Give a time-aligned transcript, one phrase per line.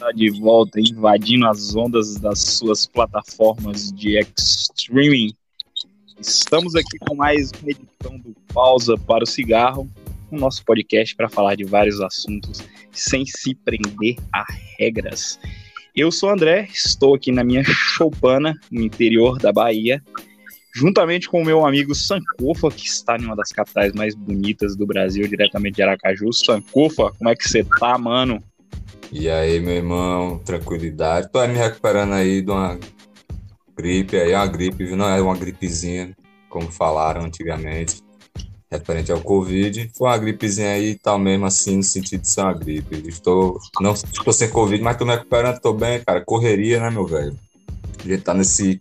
[0.00, 4.18] Hey galera, olha só quem tá de volta invadindo as ondas das suas plataformas de
[4.38, 5.32] streaming.
[6.18, 9.88] Estamos aqui com mais uma edição do Pausa para o Cigarro,
[10.30, 14.44] o nosso podcast para falar de vários assuntos sem se prender a
[14.78, 15.38] regras.
[15.94, 20.02] Eu sou o André, estou aqui na minha choupana, no interior da Bahia,
[20.74, 24.86] juntamente com o meu amigo Sankofa, que está em uma das capitais mais bonitas do
[24.86, 26.32] Brasil, diretamente de Aracaju.
[26.32, 28.42] Sankofa, como é que você tá, mano?
[29.12, 31.30] E aí, meu irmão, tranquilidade.
[31.32, 32.78] Tô me recuperando aí de uma
[33.76, 36.16] gripe aí, uma gripe, não é uma gripezinha,
[36.48, 38.00] como falaram antigamente,
[38.70, 39.90] referente ao Covid.
[39.96, 43.02] Foi uma gripezinha aí, tal mesmo assim, no sentido de ser uma gripe.
[43.08, 46.24] Estou, não estou sem Covid, mas tô me recuperando, tô bem, cara.
[46.24, 47.36] Correria, né, meu velho?
[47.98, 48.80] A gente tá nesse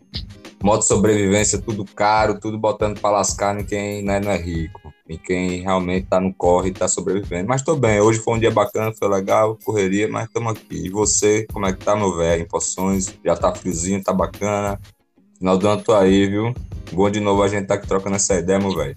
[0.62, 5.18] modo sobrevivência, tudo caro, tudo botando para lascar em quem né, não é rico, em
[5.18, 7.48] quem realmente tá no corre e tá sobrevivendo.
[7.48, 10.86] Mas tô bem, hoje foi um dia bacana, foi legal, correria, mas estamos aqui.
[10.86, 12.44] E você, como é que tá, meu velho?
[12.44, 14.80] Em poções, já tá friozinho, tá bacana.
[15.40, 16.54] Final do ano tô aí, viu?
[16.92, 18.96] Bom de novo a gente tá aqui trocando essa ideia, meu velho.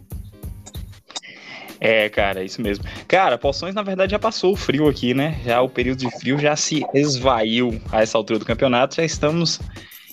[1.81, 2.85] É, cara, é isso mesmo.
[3.09, 5.41] Cara, Poções, na verdade, já passou o frio aqui, né?
[5.45, 8.97] Já o período de frio já se esvaiu a essa altura do campeonato.
[8.97, 9.59] Já estamos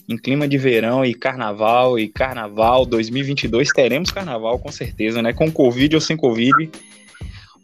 [0.10, 5.32] em clima de verão e carnaval, e carnaval 2022 teremos carnaval com certeza, né?
[5.32, 6.72] Com Covid ou sem Covid,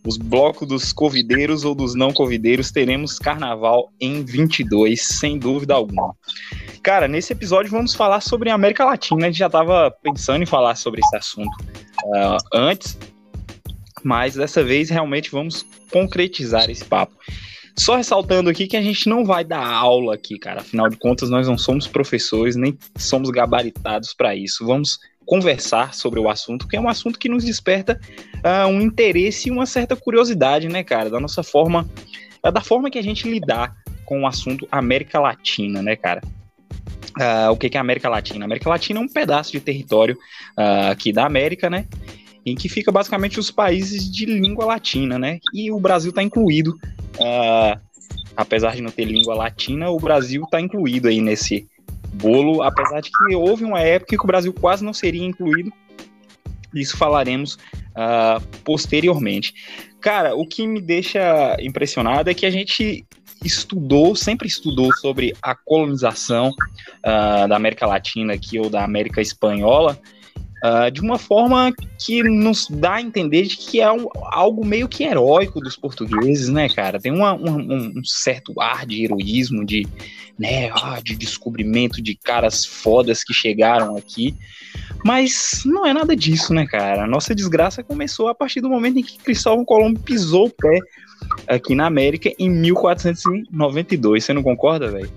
[0.05, 6.15] os blocos dos covideiros ou dos não covideiros teremos carnaval em 22, sem dúvida alguma.
[6.83, 9.25] Cara, nesse episódio vamos falar sobre a América Latina.
[9.25, 11.57] A gente já estava pensando em falar sobre esse assunto
[12.03, 12.95] uh, antes,
[14.03, 17.15] mas dessa vez realmente vamos concretizar esse papo.
[17.77, 20.61] Só ressaltando aqui que a gente não vai dar aula aqui, cara.
[20.61, 24.65] Afinal de contas, nós não somos professores, nem somos gabaritados para isso.
[24.65, 27.99] Vamos conversar sobre o assunto, que é um assunto que nos desperta
[28.37, 31.89] uh, um interesse e uma certa curiosidade, né, cara, da nossa forma,
[32.45, 33.75] uh, da forma que a gente lidar
[34.05, 36.21] com o assunto América Latina, né, cara.
[37.19, 38.43] Uh, o que, que é a América Latina?
[38.43, 40.17] A América Latina é um pedaço de território
[40.89, 41.87] aqui da América, né?
[42.45, 45.39] Em que fica basicamente os países de língua latina, né?
[45.53, 46.77] E o Brasil está incluído,
[47.15, 47.79] uh,
[48.37, 51.67] apesar de não ter língua latina, o Brasil está incluído aí nesse
[52.13, 55.71] bolo, apesar de que houve uma época que o Brasil quase não seria incluído.
[56.73, 59.53] Isso falaremos uh, posteriormente.
[59.99, 63.05] Cara, o que me deixa impressionado é que a gente
[63.43, 69.99] estudou, sempre estudou sobre a colonização uh, da América Latina aqui ou da América Espanhola,
[70.63, 74.87] Uh, de uma forma que nos dá a entender de que é um, algo meio
[74.87, 76.99] que heróico dos portugueses, né, cara?
[76.99, 79.85] Tem uma, um, um, certo ar de heroísmo, de,
[80.39, 84.33] né, ah, de descobrimento de caras fodas que chegaram aqui.
[85.03, 87.03] Mas não é nada disso, né, cara?
[87.03, 90.79] A nossa desgraça começou a partir do momento em que Cristóvão Colombo pisou o pé
[91.47, 94.23] aqui na América em 1492.
[94.23, 95.11] Você não concorda, velho?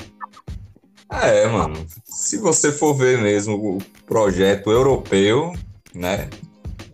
[1.10, 1.86] É, mano.
[2.04, 5.52] Se você for ver mesmo o projeto europeu,
[5.94, 6.28] né?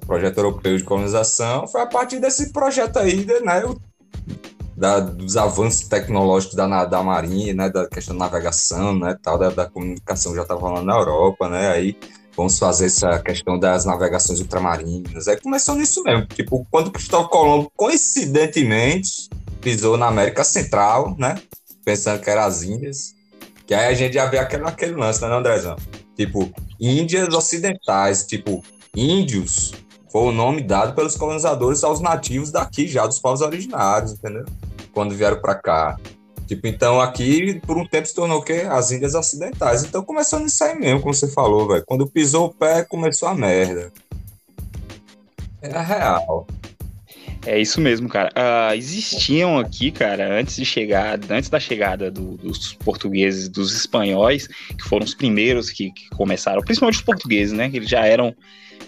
[0.03, 3.63] O projeto europeu de colonização, foi a partir desse projeto aí, né?
[4.77, 7.69] Da, dos avanços tecnológicos da, da marinha, né?
[7.69, 9.17] Da questão da navegação, né?
[9.21, 11.69] Tal, da, da comunicação já estava falando na Europa, né?
[11.69, 11.97] Aí
[12.37, 15.27] vamos fazer essa questão das navegações ultramarinas.
[15.27, 16.27] Aí começou nisso mesmo.
[16.27, 19.29] Tipo, quando Cristóvão Colombo, coincidentemente,
[19.61, 21.41] pisou na América Central, né?
[21.85, 23.15] Pensando que era as Índias
[23.67, 25.77] que aí a gente já vê aquele, aquele lance, né, Andrezão?
[26.17, 28.63] Tipo, Índias ocidentais, tipo,
[28.95, 29.73] índios
[30.11, 34.45] foi o nome dado pelos colonizadores aos nativos daqui já, dos povos originários, entendeu?
[34.93, 35.97] Quando vieram para cá.
[36.47, 38.67] Tipo, então aqui, por um tempo, se tornou o quê?
[38.69, 39.83] As Índias Ocidentais.
[39.83, 41.83] Então começou nisso aí mesmo, como você falou, velho.
[41.87, 43.93] Quando pisou o pé, começou a merda.
[45.63, 46.47] É real.
[47.47, 48.31] É isso mesmo, cara.
[48.31, 54.47] Uh, existiam aqui, cara, antes de chegar, antes da chegada do, dos portugueses, dos espanhóis,
[54.47, 57.69] que foram os primeiros que, que, começaram, principalmente os portugueses, né?
[57.69, 58.35] Que eles já eram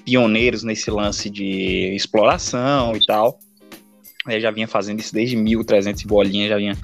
[0.05, 3.39] pioneiros nesse lance de exploração e tal.
[4.27, 6.77] Eu já vinha fazendo isso desde 1300 e bolinha, já vinha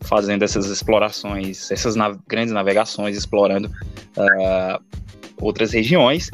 [0.00, 1.94] fazendo essas explorações, essas
[2.26, 4.82] grandes navegações, explorando uh,
[5.40, 6.30] outras regiões.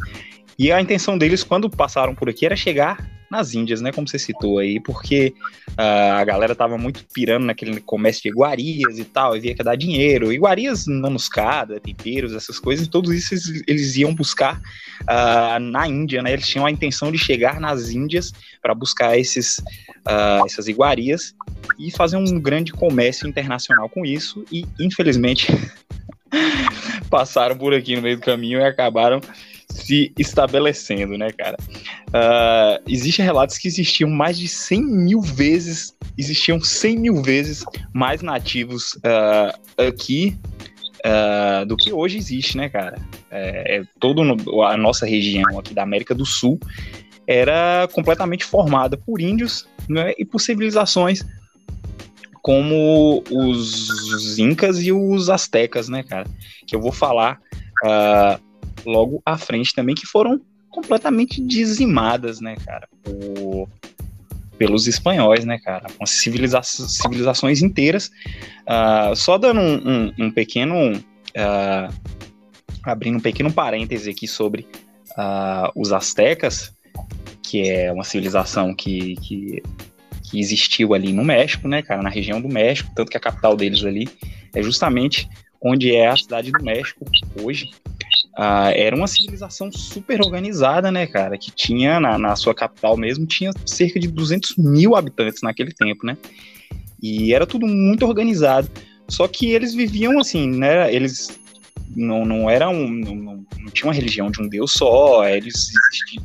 [0.59, 3.93] E a intenção deles, quando passaram por aqui, era chegar nas Índias, né?
[3.93, 5.35] Como você citou aí, porque
[5.71, 9.61] uh, a galera tava muito pirando naquele comércio de iguarias e tal, e via que
[9.61, 10.33] ia dar dinheiro.
[10.33, 14.61] Iguarias, nanoscada, temperos, essas coisas, e todos isso eles, eles iam buscar
[15.03, 16.33] uh, na Índia, né?
[16.33, 18.33] Eles tinham a intenção de chegar nas Índias
[18.63, 21.35] para buscar esses, uh, essas iguarias
[21.79, 25.49] e fazer um grande comércio internacional com isso, e infelizmente
[27.11, 29.21] passaram por aqui no meio do caminho e acabaram
[29.85, 31.57] se estabelecendo, né, cara?
[32.09, 38.23] Uh, Existem relatos que existiam mais de 100 mil vezes, existiam 100 mil vezes mais
[38.23, 40.37] nativos uh, aqui
[41.05, 42.99] uh, do que hoje existe, né, cara?
[43.31, 46.59] É, é toda a nossa região aqui da América do Sul
[47.27, 51.25] era completamente formada por índios né, e por civilizações
[52.41, 56.27] como os, incas e os astecas, né, cara?
[56.67, 57.39] Que eu vou falar
[57.85, 58.48] uh,
[58.85, 60.41] logo à frente também, que foram
[60.71, 63.69] completamente dizimadas, né, cara, por,
[64.59, 68.11] pelos espanhóis, né, cara, com civiliza civilizações inteiras.
[68.63, 70.97] Uh, só dando um, um, um pequeno.
[70.97, 72.19] Uh,
[72.83, 74.67] abrindo um pequeno parêntese aqui sobre
[75.11, 76.73] uh, os astecas,
[77.43, 79.63] que é uma civilização que, que,
[80.23, 83.57] que, existiu ali no México, né, cara, na região do México, tanto que a capital
[83.57, 84.09] deles ali
[84.55, 85.29] é justamente
[85.61, 87.05] onde é a cidade do México
[87.43, 87.71] hoje.
[88.39, 91.37] Uh, era uma civilização super organizada, né, cara?
[91.37, 96.07] Que tinha na, na, sua capital mesmo, tinha cerca de 200 mil habitantes naquele tempo,
[96.07, 96.17] né?
[97.03, 98.71] E era tudo muito organizado.
[99.09, 100.95] Só que eles viviam assim, né?
[100.95, 101.41] Eles
[101.97, 102.75] não, não eram.
[102.89, 105.29] Não, não, não tinha uma religião de um Deus só.
[105.29, 105.73] Eles,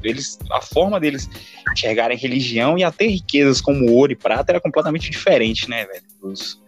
[0.03, 0.37] eles.
[0.51, 1.27] A forma deles
[1.71, 6.03] enxergarem religião e até riquezas como ouro e prata era completamente diferente, né, velho?
[6.21, 6.61] Dos,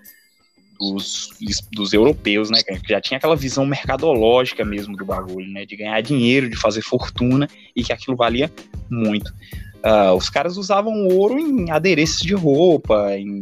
[0.80, 1.30] dos,
[1.72, 6.02] dos europeus, né, que já tinha aquela visão mercadológica mesmo do bagulho, né, de ganhar
[6.02, 8.52] dinheiro, de fazer fortuna e que aquilo valia
[8.90, 9.32] muito.
[9.86, 13.40] Uh, os caras usavam ouro em adereços de roupa, em,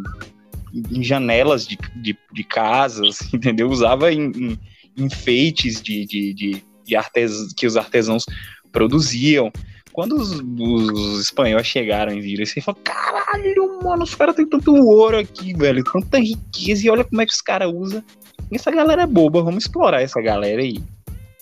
[0.92, 3.70] em janelas de, de, de, casas, entendeu?
[3.70, 4.60] Usava em, em
[4.98, 8.26] enfeites de, de, de, de artes, que os artesãos
[8.72, 9.52] produziam.
[9.94, 14.76] Quando os, os, espanhóis chegaram e viram isso, falaram: caralho, mano, os caras têm tanto
[14.76, 18.04] ouro aqui, velho, tanta riqueza, e olha como é que os caras usam.
[18.52, 20.84] Essa galera é boba, vamos explorar essa galera aí.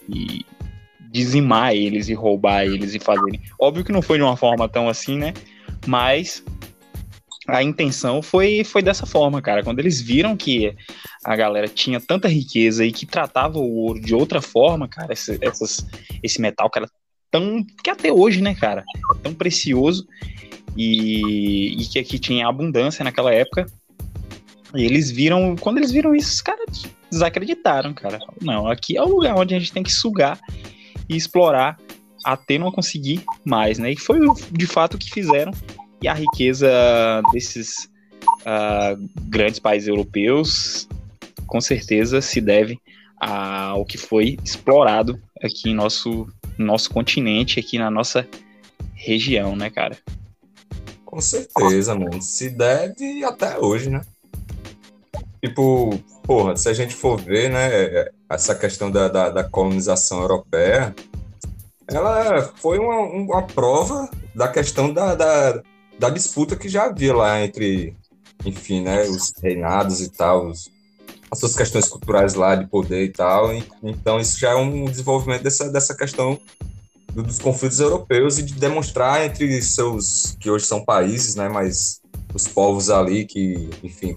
[0.09, 0.45] E
[1.11, 3.41] dizimar eles e roubar eles e fazerem.
[3.59, 5.33] Óbvio que não foi de uma forma tão assim, né?
[5.85, 6.43] Mas
[7.47, 9.63] a intenção foi, foi dessa forma, cara.
[9.63, 10.75] Quando eles viram que
[11.23, 15.37] a galera tinha tanta riqueza e que tratava o ouro de outra forma, cara, esse,
[15.41, 15.85] essas,
[16.23, 16.87] esse metal que era
[17.31, 17.65] tão.
[17.83, 18.83] que até hoje, né, cara,
[19.23, 20.05] tão precioso
[20.75, 23.65] e, e que aqui tinha abundância naquela época.
[24.75, 28.19] E eles viram, quando eles viram isso, os caras desacreditaram, cara.
[28.41, 30.39] Não, aqui é o lugar onde a gente tem que sugar
[31.09, 31.77] e explorar
[32.23, 33.91] até não conseguir mais, né?
[33.91, 34.19] E foi
[34.51, 35.51] de fato o que fizeram.
[36.01, 36.69] E a riqueza
[37.33, 37.89] desses
[38.41, 40.87] uh, grandes países europeus,
[41.45, 42.79] com certeza, se deve
[43.19, 46.27] ao que foi explorado aqui em nosso
[46.57, 48.27] nosso continente, aqui na nossa
[48.93, 49.97] região, né, cara?
[51.05, 52.21] Com certeza, mano.
[52.21, 54.01] Se deve até hoje, né?
[55.43, 60.95] Tipo, porra, se a gente for ver, né, essa questão da, da, da colonização europeia,
[61.87, 65.61] ela foi uma, uma prova da questão da, da,
[65.99, 67.95] da, disputa que já havia lá entre,
[68.45, 70.71] enfim, né, os reinados e tal, os,
[71.31, 73.53] as suas questões culturais lá de poder e tal.
[73.53, 76.39] E, então, isso já é um desenvolvimento dessa, dessa questão
[77.13, 82.01] dos conflitos europeus e de demonstrar entre seus, que hoje são países, né, mas
[82.33, 84.15] os povos ali que, enfim,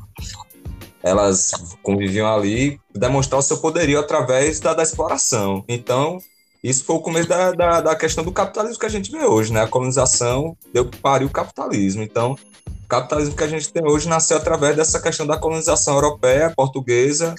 [1.02, 1.52] elas
[1.83, 5.64] conviviam ali, demonstrar o seu poderio através da, da exploração.
[5.68, 6.18] Então,
[6.62, 9.52] isso foi o começo da, da, da, questão do capitalismo que a gente vê hoje,
[9.52, 9.62] né?
[9.62, 12.02] A colonização deu pariu o capitalismo.
[12.02, 12.38] Então,
[12.85, 17.35] o capitalismo que a gente tem hoje nasceu através dessa questão da colonização europeia, portuguesa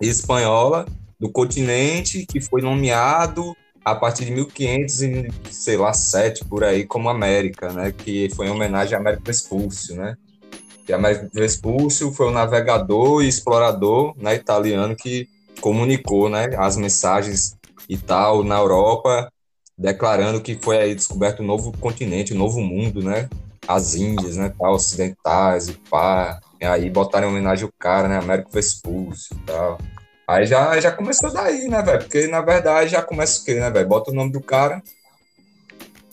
[0.00, 0.86] e espanhola
[1.20, 6.86] do continente, que foi nomeado a partir de 1500 e sei lá sete por aí
[6.86, 7.92] como América, né?
[7.92, 10.16] Que foi em homenagem a Américo Vespúcio, né?
[10.86, 15.28] Que Américo Vespúcio foi o navegador e explorador, né, italiano que
[15.60, 17.56] comunicou, né, as mensagens
[17.88, 19.30] e tal na Europa,
[19.78, 23.28] declarando que foi aí descoberto um novo continente, um novo mundo, né?
[23.66, 26.40] As Índias, né, tal, ocidentais e pá.
[26.60, 29.78] E aí botaram em homenagem o cara, né, Américo Vespúcio e tal.
[30.26, 31.98] Aí já, já começou daí, né, velho?
[32.00, 33.88] Porque na verdade já começa o quê, né, velho?
[33.88, 34.82] Bota o nome do cara.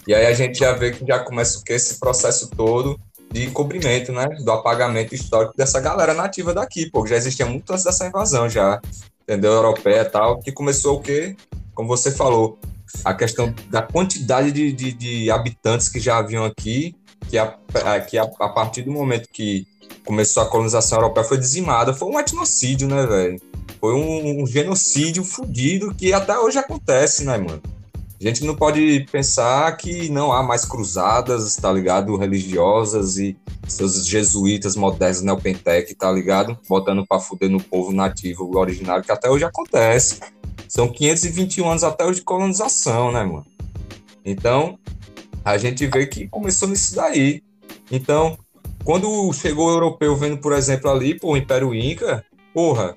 [0.07, 1.73] E aí a gente já vê que já começa o quê?
[1.73, 2.99] Esse processo todo
[3.31, 4.27] de encobrimento, né?
[4.43, 7.05] Do apagamento histórico dessa galera nativa daqui, pô.
[7.05, 8.81] Já existia muito antes dessa invasão, já.
[9.21, 9.53] Entendeu?
[9.53, 10.39] Europeia e tal.
[10.39, 11.35] Que começou o quê?
[11.75, 12.57] Como você falou,
[13.05, 16.95] a questão da quantidade de, de, de habitantes que já haviam aqui
[17.27, 17.55] que, a,
[18.07, 19.67] que a, a, partir do momento que
[20.05, 23.41] começou a colonização europeia foi dizimada, foi um etnocídio, né, velho?
[23.79, 27.61] Foi um, um genocídio fudido que até hoje acontece, né, mano?
[28.19, 32.17] A gente não pode pensar que não há mais cruzadas, tá ligado?
[32.17, 36.57] Religiosas e seus jesuítas modernos, neopentec, tá ligado?
[36.67, 40.19] Botando pra fuder no povo nativo, originário, que até hoje acontece.
[40.67, 43.45] São 521 anos até hoje de colonização, né, mano?
[44.25, 44.77] Então,
[45.49, 47.41] a gente vê que começou nisso daí.
[47.91, 48.37] Então,
[48.83, 52.95] quando chegou o europeu vendo, por exemplo, ali, pô, o Império Inca, porra,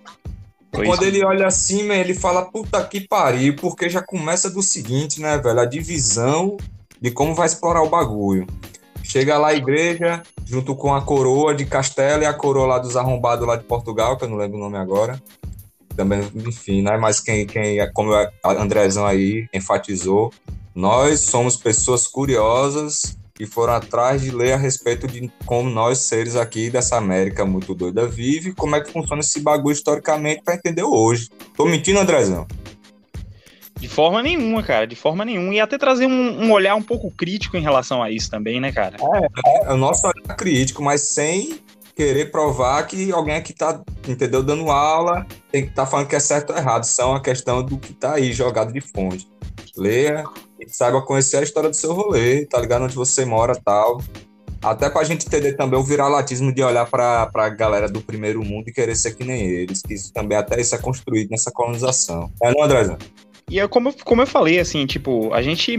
[0.75, 5.21] Foi quando ele olha assim, ele fala, puta que pariu, porque já começa do seguinte,
[5.21, 5.61] né, velho?
[5.61, 6.57] A divisão
[7.01, 8.47] de como vai explorar o bagulho.
[9.03, 12.97] Chega lá a igreja, junto com a coroa de Castela e a coroa lá dos
[12.97, 15.21] arrombados lá de Portugal, que eu não lembro o nome agora.
[15.97, 16.97] Também, enfim, né?
[16.97, 20.33] Mas quem, quem como a Andrezão aí enfatizou,
[20.75, 26.37] nós somos pessoas curiosas que foram atrás de ler a respeito de como nós, seres
[26.37, 30.85] aqui dessa América muito doida, vive, como é que funciona esse bagulho historicamente para entender
[30.85, 31.29] hoje.
[31.57, 32.47] Tô mentindo, Andrezão?
[33.79, 35.53] De forma nenhuma, cara, de forma nenhuma.
[35.55, 38.71] E até trazer um, um olhar um pouco crítico em relação a isso também, né,
[38.71, 38.97] cara?
[39.45, 41.59] É, é o nosso olhar crítico, mas sem
[41.97, 46.17] querer provar que alguém aqui tá, entendeu, dando aula, tem que estar tá falando que
[46.17, 46.85] é certo ou errado.
[46.85, 49.27] Isso é uma questão do que tá aí jogado de fonte.
[49.77, 50.25] Leia
[50.69, 52.85] saiba conhecer a história do seu rolê, tá ligado?
[52.85, 54.01] Onde você mora tal.
[54.63, 58.69] Até pra gente entender também o viralatismo de olhar pra, pra galera do primeiro mundo
[58.69, 62.31] e querer ser que nem eles, que isso também até isso é construído nessa colonização.
[62.41, 62.97] É, não, Andrezão?
[63.51, 65.77] E é como, como eu falei, assim, tipo, a gente.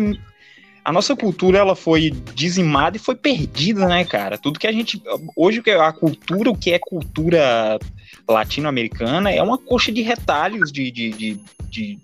[0.84, 4.38] A nossa cultura ela foi dizimada e foi perdida, né, cara?
[4.38, 5.02] Tudo que a gente.
[5.34, 7.80] Hoje, a cultura, o que é cultura
[8.28, 12.00] latino-americana, é uma coxa de retalhos de, de, de, de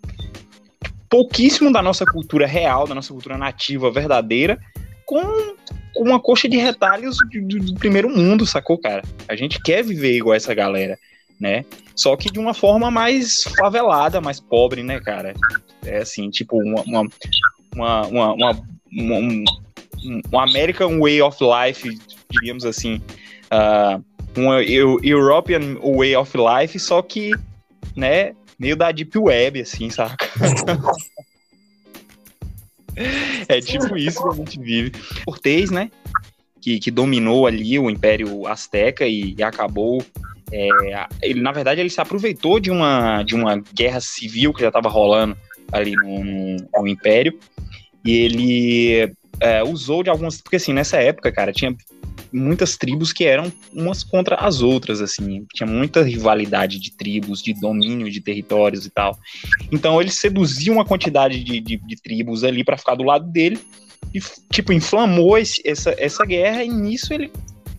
[1.09, 4.59] pouquíssimo da nossa cultura real, da nossa cultura nativa verdadeira,
[5.05, 5.55] com
[5.95, 9.01] uma coxa de retalhos do, do, primeiro mundo, sacou, cara?
[9.27, 10.97] A gente quer viver igual essa galera
[11.39, 11.63] né?
[11.95, 15.33] Só que de uma forma mais favelada, mais pobre, né, cara?
[15.85, 17.07] É assim, tipo, uma, uma,
[17.73, 18.51] uma, uma, uma
[18.91, 19.43] um,
[20.31, 21.97] um American way of life,
[22.29, 23.01] diríamos assim,
[23.51, 24.03] uh,
[24.37, 27.31] uma European way of life, só que,
[27.95, 30.27] né, meio da Deep Web, assim, saca?
[33.47, 34.91] é tipo isso que a gente vive.
[35.25, 35.89] Cortez, né,
[36.59, 40.03] que, que dominou ali o Império Azteca e, e acabou
[40.51, 44.67] é, ele, na verdade, ele se aproveitou de uma, de uma guerra civil que já
[44.67, 45.37] estava rolando
[45.71, 47.37] ali no, no, no, Império
[48.03, 50.41] e ele é, usou de algumas.
[50.41, 51.75] Porque, assim, nessa época, cara, tinha
[52.31, 57.53] muitas tribos que eram umas contra as outras, assim, tinha muita rivalidade de tribos, de
[57.53, 59.17] domínio de territórios e tal.
[59.71, 63.59] Então ele seduziu uma quantidade de, de, de tribos ali para ficar do lado dele
[64.13, 64.19] e,
[64.51, 67.31] tipo, inflamou esse, essa, essa guerra e nisso ele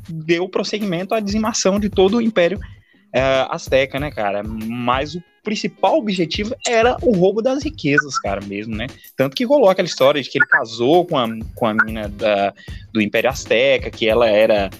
[0.08, 2.58] deu prosseguimento à dizimação de todo o Império
[3.12, 4.42] é, Azteca, né, cara?
[4.42, 8.86] Mas o principal objetivo era o roubo das riquezas, cara, mesmo, né?
[9.16, 11.26] Tanto que rolou aquela história de que ele casou com a,
[11.56, 12.54] com a mina da,
[12.92, 14.70] do Império Azteca, que ela era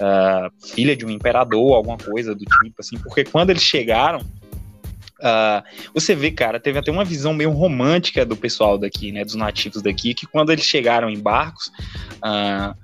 [0.00, 4.20] uh, filha de um imperador, alguma coisa do tipo, assim, porque quando eles chegaram,
[5.20, 5.64] Uh,
[5.94, 9.80] você vê, cara, teve até uma visão meio romântica do pessoal daqui, né, dos nativos
[9.80, 11.68] daqui, que quando eles chegaram em barcos,
[12.16, 12.76] uh,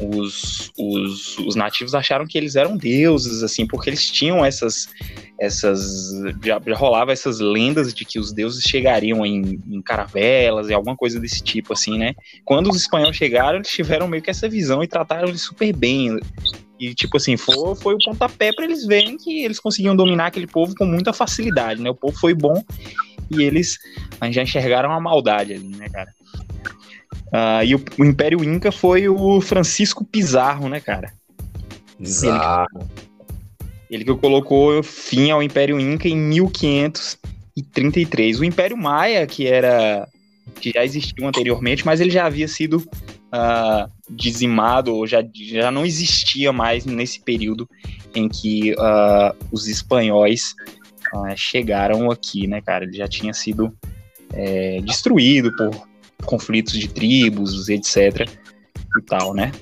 [0.00, 4.88] os, os, os, nativos acharam que eles eram deuses, assim, porque eles tinham essas.
[5.38, 6.10] essas
[6.42, 10.96] já, já rolava essas lendas de que os deuses chegariam em, em, caravelas e alguma
[10.96, 12.14] coisa desse tipo, assim, né?
[12.44, 16.18] Quando os espanhóis chegaram, eles tiveram meio que essa visão e trataram eles super bem.
[16.78, 20.46] E, tipo assim, foi, foi o pontapé para eles verem que eles conseguiam dominar aquele
[20.46, 21.90] povo com muita facilidade, né?
[21.90, 22.62] O povo foi bom
[23.30, 23.78] e eles
[24.30, 26.14] já enxergaram a maldade ali, né, cara?
[27.28, 31.12] Uh, e o, o, Império Inca foi o Francisco Pizarro, né, cara?
[31.98, 32.66] Pizarro.
[33.90, 38.40] Ele, ele que colocou fim ao Império Inca em 1533.
[38.40, 40.08] O Império Maia, que era
[40.58, 45.84] que já existiu anteriormente, mas ele já havia sido uh, dizimado, ou já, já não
[45.84, 47.68] existia mais nesse período
[48.14, 50.54] em que uh, os espanhóis
[51.14, 52.84] uh, chegaram aqui, né, cara?
[52.84, 53.72] Ele já tinha sido
[54.32, 55.70] é, destruído por
[56.24, 58.28] conflitos de tribos, etc.
[58.96, 59.52] e tal, né?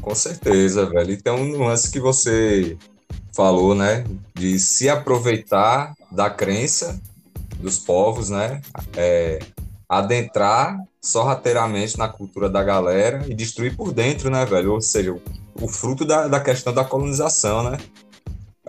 [0.00, 1.12] Com certeza, velho.
[1.12, 2.76] E tem um nuance que você
[3.34, 4.04] falou, né?
[4.34, 7.00] De se aproveitar da crença
[7.58, 8.60] dos povos, né?
[8.96, 9.38] É,
[9.88, 14.72] adentrar sorrateiramente na cultura da galera e destruir por dentro, né, velho?
[14.72, 15.20] Ou seja, o,
[15.60, 17.78] o fruto da, da questão da colonização, né?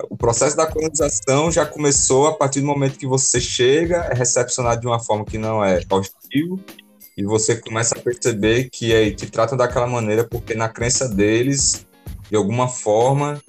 [0.10, 4.82] O processo da colonização já começou a partir do momento que você chega, é recepcionado
[4.82, 6.60] de uma forma que não é hostil,
[7.18, 11.86] e você começa a perceber que é, te tratam daquela maneira porque na crença deles,
[12.29, 13.41] de alguma forma,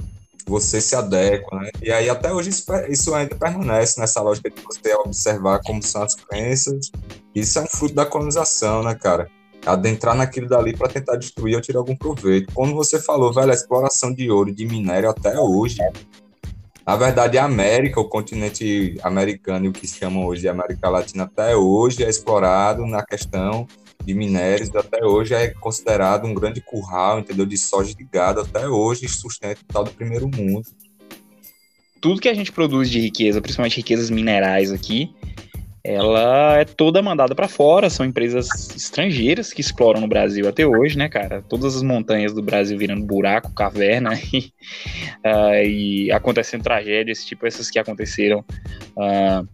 [0.45, 1.71] você se adequa, né?
[1.81, 2.51] E aí até hoje
[2.89, 6.91] isso ainda permanece nessa lógica de você observar como são as crenças.
[7.33, 9.29] Isso é um fruto da colonização, né, cara?
[9.65, 12.53] Adentrar naquilo dali para tentar destruir ou tirar algum proveito.
[12.53, 15.79] Como você falou, velho, a exploração de ouro de minério até hoje
[16.87, 20.89] na verdade, a América, o continente americano e o que se chama hoje de América
[20.89, 26.35] Latina até hoje é explorado na questão de de minérios, até hoje é considerado um
[26.35, 27.47] grande curral, entendeu?
[27.47, 30.69] De soja de gado, até hoje sustenta o tal do primeiro mundo.
[32.01, 35.15] Tudo que a gente produz de riqueza, principalmente riquezas minerais aqui,
[35.83, 40.99] ela é toda mandada para fora, são empresas estrangeiras que exploram no Brasil até hoje,
[40.99, 41.43] né, cara?
[41.43, 44.53] Todas as montanhas do Brasil virando buraco, caverna e,
[45.25, 48.45] uh, e acontecendo tragédias, tipo essas que aconteceram.
[48.95, 49.49] Uh,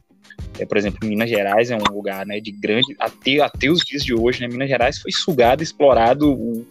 [0.59, 2.97] é, por exemplo, Minas Gerais é um lugar né, de grande.
[2.99, 6.67] Até, até os dias de hoje, né, Minas Gerais foi sugado, explorado o, o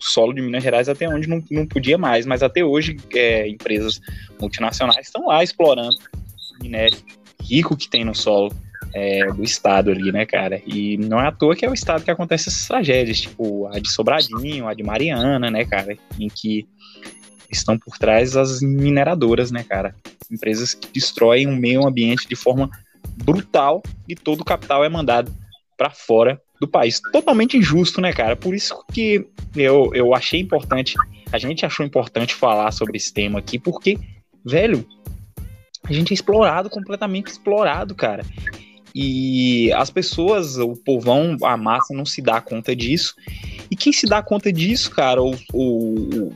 [0.00, 4.00] solo de Minas Gerais até onde não, não podia mais, mas até hoje é, empresas
[4.40, 5.96] multinacionais estão lá explorando
[6.60, 6.96] minério
[7.40, 8.50] rico que tem no solo
[8.94, 10.62] é, do estado ali, né, cara?
[10.64, 13.80] E não é à toa que é o estado que acontece essas tragédias, tipo a
[13.80, 15.98] de Sobradinho, a de Mariana, né, cara?
[16.18, 16.66] Em que
[17.50, 19.94] estão por trás as mineradoras, né, cara?
[20.30, 22.70] Empresas que destroem o meio ambiente de forma
[23.24, 25.32] brutal e todo o capital é mandado
[25.76, 27.00] para fora do país.
[27.12, 28.36] Totalmente injusto, né, cara?
[28.36, 30.94] Por isso que eu, eu achei importante,
[31.32, 33.98] a gente achou importante falar sobre esse tema aqui, porque,
[34.44, 34.86] velho,
[35.82, 38.24] a gente é explorado, completamente explorado, cara.
[38.94, 43.14] E as pessoas, o povão, a massa não se dá conta disso.
[43.70, 46.32] E quem se dá conta disso, cara, o,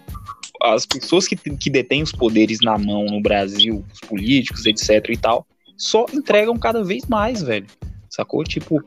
[0.63, 5.17] as pessoas que, que detêm os poderes na mão no Brasil, os políticos, etc e
[5.17, 7.67] tal, só entregam cada vez mais, velho.
[8.11, 8.43] Sacou?
[8.43, 8.83] Tipo,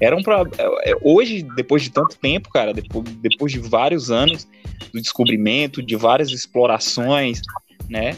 [0.00, 0.42] eram pra.
[0.58, 4.46] É, é, hoje, depois de tanto tempo, cara, depois, depois de vários anos
[4.92, 7.40] do descobrimento, de várias explorações,
[7.88, 8.16] né?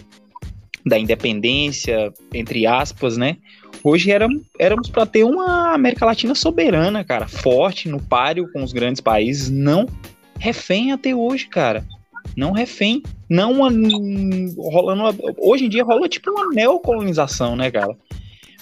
[0.84, 3.36] Da independência, entre aspas, né?
[3.88, 8.72] Hoje éramos, éramos para ter uma América Latina soberana, cara, forte, no páreo com os
[8.72, 9.86] grandes países, não
[10.40, 11.86] refém até hoje, cara.
[12.36, 13.00] Não refém.
[13.30, 13.70] Não uma,
[14.58, 15.16] rolando.
[15.38, 17.96] Hoje em dia rola tipo uma neocolonização, né, cara?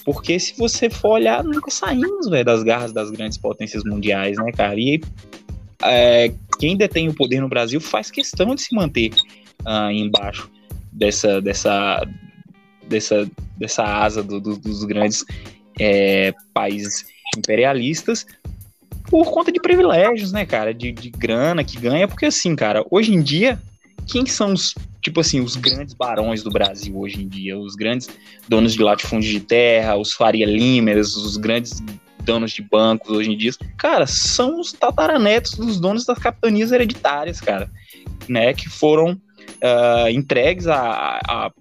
[0.04, 4.52] Porque se você for olhar, nunca saímos, velho, das garras das grandes potências mundiais, né,
[4.52, 4.78] cara?
[4.78, 5.00] E
[5.82, 9.10] é, quem detém o poder no Brasil faz questão de se manter
[9.62, 10.50] uh, embaixo
[10.92, 12.06] dessa, dessa,
[12.88, 15.24] dessa, dessa asa do, do, dos grandes
[15.78, 17.04] é, países
[17.36, 18.26] imperialistas
[19.08, 20.72] por conta de privilégios, né, cara?
[20.72, 23.60] De, de grana que ganha, porque assim, cara, hoje em dia,
[24.06, 27.58] quem são os, tipo assim, os grandes barões do Brasil hoje em dia?
[27.58, 28.08] Os grandes
[28.48, 31.82] donos de latifúndios de terra, os Faria Limers, os grandes
[32.24, 37.38] donos de bancos hoje em dia, cara, são os tataranetos dos donos das capitanias hereditárias,
[37.38, 37.70] cara,
[38.26, 39.20] né, que foram
[39.62, 41.52] uh, entregues a, a,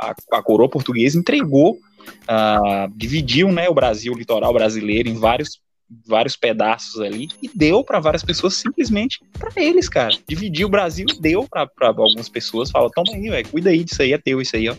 [0.00, 5.60] a, a, coroa portuguesa, entregou, uh, dividiu, né, o Brasil, o litoral brasileiro em vários
[6.06, 10.14] vários pedaços ali e deu para várias pessoas simplesmente para eles, cara.
[10.28, 14.02] Dividiu o Brasil e deu para algumas pessoas, fala, toma aí, velho, cuida aí disso
[14.02, 14.76] aí, é teu isso aí, ó.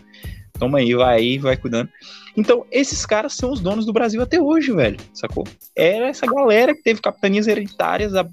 [0.60, 1.90] Toma aí, vai aí, vai cuidando.
[2.36, 5.48] Então, esses caras são os donos do Brasil até hoje, velho, sacou?
[5.76, 8.28] Era essa galera que teve capitanias hereditárias há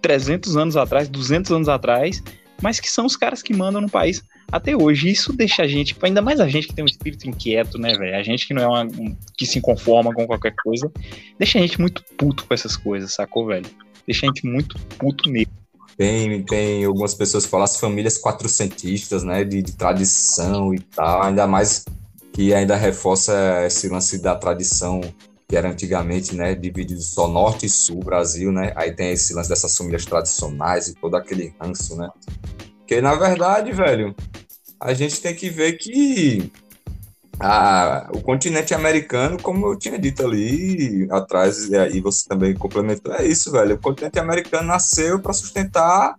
[0.00, 2.22] 300 anos atrás, 200 anos atrás,
[2.62, 5.10] mas que são os caras que mandam no país até hoje.
[5.10, 8.16] Isso deixa a gente, ainda mais a gente que tem um espírito inquieto, né, velho?
[8.16, 8.82] A gente que não é uma.
[8.84, 10.90] Um, que se conforma com qualquer coisa,
[11.38, 13.66] deixa a gente muito puto com essas coisas, sacou, velho?
[14.06, 15.52] Deixa a gente muito puto mesmo.
[15.96, 21.22] Tem, tem algumas pessoas que falam as famílias quatrocentistas, né, de, de tradição e tal,
[21.22, 21.86] ainda mais
[22.34, 25.00] que ainda reforça esse lance da tradição
[25.48, 29.48] que era antigamente, né, dividido só norte e sul, Brasil, né, aí tem esse lance
[29.48, 32.10] dessas famílias tradicionais e todo aquele ranço, né,
[32.78, 34.14] porque, na verdade, velho,
[34.80, 36.52] a gente tem que ver que
[37.38, 43.12] a, o continente americano, como eu tinha dito ali atrás, e aí você também complementou,
[43.14, 43.74] é isso, velho.
[43.74, 46.14] O continente americano nasceu para sustentar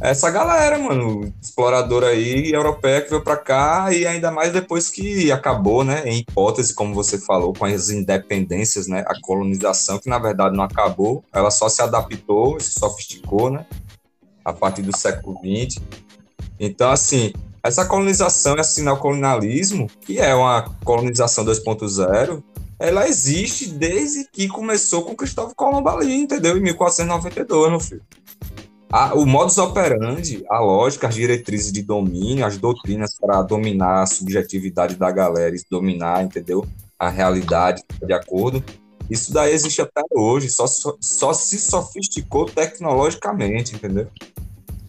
[0.00, 5.30] essa galera, mano, exploradora aí, europeia que veio para cá e ainda mais depois que
[5.30, 10.18] acabou, né, em hipótese, como você falou, com as independências, né, a colonização, que na
[10.18, 13.64] verdade não acabou, ela só se adaptou, se sofisticou, né,
[14.44, 15.80] a partir do século XX.
[16.58, 22.42] Então, assim, essa colonização, esse neocolonialismo, que é uma colonização 2.0,
[22.78, 26.58] ela existe desde que começou com Cristóvão Colombo ali, entendeu?
[26.58, 28.02] Em 1492, meu filho.
[28.92, 34.06] A, o modus operandi, a lógica, as diretrizes de domínio, as doutrinas para dominar a
[34.06, 36.64] subjetividade da galera e dominar, entendeu?
[36.98, 38.62] A realidade de acordo
[39.10, 44.08] isso daí existe até hoje, só, só, se sofisticou tecnologicamente, entendeu?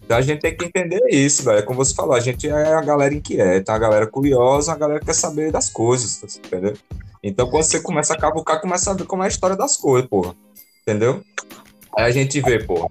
[0.04, 1.64] Então a gente tem que entender isso, velho.
[1.66, 5.06] Como você falou, a gente é a galera inquieta, a galera curiosa, a galera que
[5.06, 6.74] quer saber das coisas, entendeu?
[7.22, 10.08] Então quando você começa a cavucar, começa a ver como é a história das coisas,
[10.08, 10.34] porra.
[10.82, 11.22] Entendeu?
[11.96, 12.88] Aí a gente vê, porra.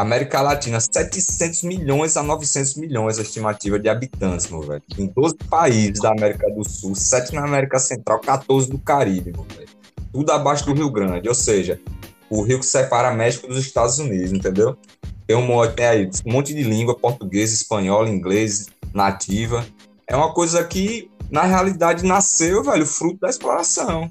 [0.00, 4.82] América Latina, 700 milhões a 900 milhões a estimativa de habitantes, meu velho.
[4.98, 9.44] Em 12 países da América do Sul, 7 na América Central, 14 do Caribe, meu
[9.44, 9.78] velho
[10.12, 11.28] tudo abaixo do Rio Grande.
[11.28, 11.80] Ou seja,
[12.28, 14.76] o rio que separa México dos Estados Unidos, entendeu?
[15.26, 19.66] Tem um, tem aí, um monte de língua, português, espanhol, inglês, nativa.
[20.06, 24.10] É uma coisa que, na realidade, nasceu, velho, fruto da exploração,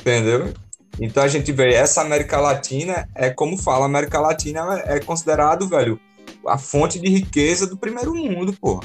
[0.00, 0.52] entendeu?
[1.00, 5.98] Então a gente vê essa América Latina, é como fala, América Latina é considerado, velho,
[6.46, 8.82] a fonte de riqueza do primeiro mundo, porra.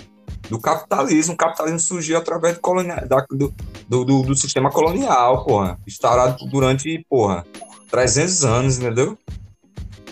[0.50, 1.34] Do capitalismo.
[1.34, 3.54] O capitalismo surgiu através do, colonia, da, do,
[3.88, 5.80] do, do, do, sistema colonial, porra.
[5.88, 7.46] Instaurado durante, porra,
[7.90, 9.18] 300 anos, entendeu?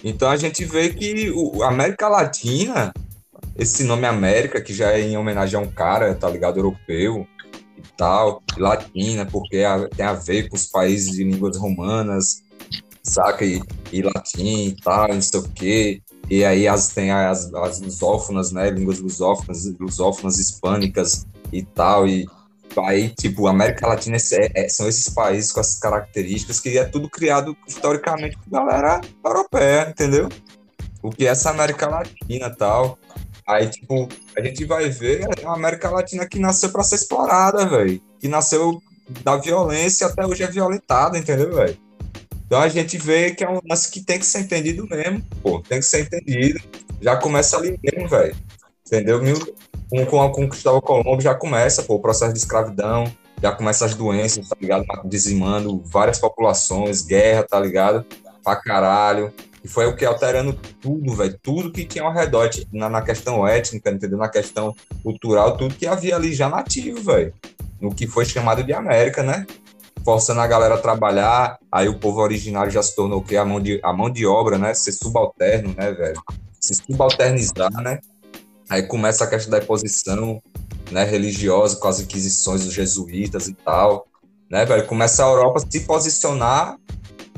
[0.04, 2.94] Então a gente vê que o, a América Latina,
[3.58, 7.28] esse nome América, que já é em homenagem a um cara, tá ligado, europeu
[8.02, 9.64] e tal, latina, porque
[9.96, 12.42] tem a ver com os países de línguas romanas,
[13.04, 13.46] saca?
[13.46, 13.62] E,
[13.94, 16.02] e latim e tal, não sei o quê.
[16.28, 18.72] E aí as, tem as, as lusófonas, né?
[18.72, 22.08] Línguas lusófonas, lusófonas hispânicas e tal.
[22.08, 22.26] E
[22.80, 27.08] aí, tipo, América Latina é, é, são esses países com essas características que é tudo
[27.08, 30.28] criado historicamente por galera europeia, entendeu?
[31.04, 32.98] O que é essa América Latina e tal.
[33.48, 38.02] Aí, tipo, a gente vai ver a América Latina que nasceu para ser explorada, velho.
[38.20, 38.82] Que nasceu
[39.24, 41.78] da violência até hoje é violentada, entendeu, velho?
[42.46, 45.62] Então a gente vê que é um lance que tem que ser entendido mesmo, pô,
[45.62, 46.60] tem que ser entendido.
[47.02, 48.36] Já começa ali mesmo, velho.
[48.86, 49.22] Entendeu?
[49.90, 53.06] Com, com, com Cristóvão Colombo já começa, pô, o processo de escravidão,
[53.42, 54.86] já começa as doenças, tá ligado?
[55.06, 58.06] Dizimando várias populações, guerra, tá ligado?
[58.44, 59.34] Pra caralho.
[59.64, 61.38] E foi o que alterando tudo, velho.
[61.42, 64.18] Tudo que tinha ao redor, na, na questão étnica, entendeu?
[64.18, 67.34] Na questão cultural, tudo que havia ali já nativo, velho.
[67.80, 69.46] No que foi chamado de América, né?
[70.04, 73.38] forçando a galera a trabalhar, aí o povo originário já se tornou o quê?
[73.38, 74.74] A mão de, a mão de obra, né?
[74.74, 76.22] Ser subalterno, né, velho?
[76.60, 78.00] Se subalternizar, né?
[78.70, 80.42] Aí começa a questão da imposição
[80.92, 84.08] né, religiosa com as inquisições dos jesuítas e tal,
[84.50, 84.86] né, velho?
[84.88, 86.78] Começa a Europa se posicionar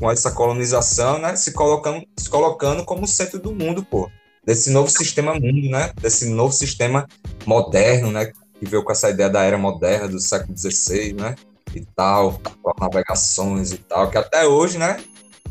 [0.04, 1.34] com essa colonização, né?
[1.34, 4.10] Se colocando, se colocando como centro do mundo, pô.
[4.44, 5.92] Desse novo sistema mundo, né?
[5.98, 7.08] Desse novo sistema
[7.46, 8.26] moderno, né?
[8.26, 11.34] Que veio com essa ideia da era moderna do século XVI, né?
[11.74, 15.02] e tal, com navegações e tal, que até hoje, né?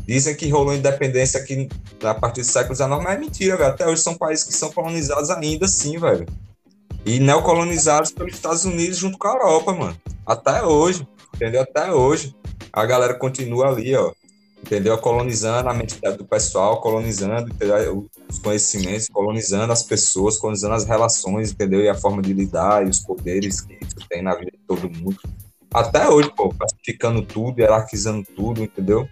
[0.06, 1.68] Dizem que rolou independência aqui
[2.02, 3.70] a partir do século XIX, mas é mentira, velho.
[3.70, 6.26] Até hoje são países que são colonizados ainda assim, velho.
[7.04, 9.96] E neocolonizados pelos Estados Unidos junto com a Europa, mano.
[10.24, 11.62] Até hoje, entendeu?
[11.62, 12.34] Até hoje.
[12.72, 14.12] A galera continua ali, ó.
[14.64, 14.96] Entendeu?
[14.96, 18.08] Colonizando a mente do pessoal, colonizando entendeu?
[18.30, 21.82] os conhecimentos, colonizando as pessoas, colonizando as relações, entendeu?
[21.82, 24.88] E a forma de lidar e os poderes que isso tem na vida de todo
[24.88, 25.18] mundo
[25.74, 29.08] até hoje, pô, pacificando tudo, hierarquizando tudo, entendeu?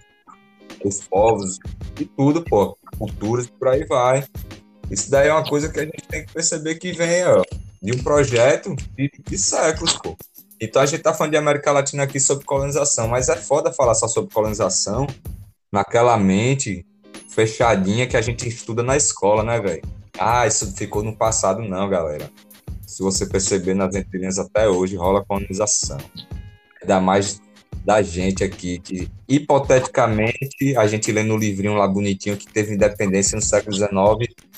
[0.84, 1.58] Os povos
[1.98, 4.24] e tudo, pô, culturas, por aí vai.
[4.88, 7.42] Isso daí é uma coisa que a gente tem que perceber que vem, ó,
[7.82, 10.16] de um projeto de, de séculos, pô.
[10.60, 13.96] Então a gente tá falando de América Latina aqui sobre colonização, mas é foda falar
[13.96, 15.08] só sobre colonização
[15.72, 16.86] naquela mente
[17.28, 19.82] fechadinha que a gente estuda na escola, né, velho?
[20.18, 22.30] Ah, isso ficou no passado, não, galera.
[22.86, 25.98] Se você perceber nas entrelinhas até hoje, rola colonização
[26.82, 27.40] ainda mais
[27.84, 33.34] da gente aqui, que hipoteticamente a gente lê no livrinho lá bonitinho que teve independência
[33.34, 33.90] no século XIX.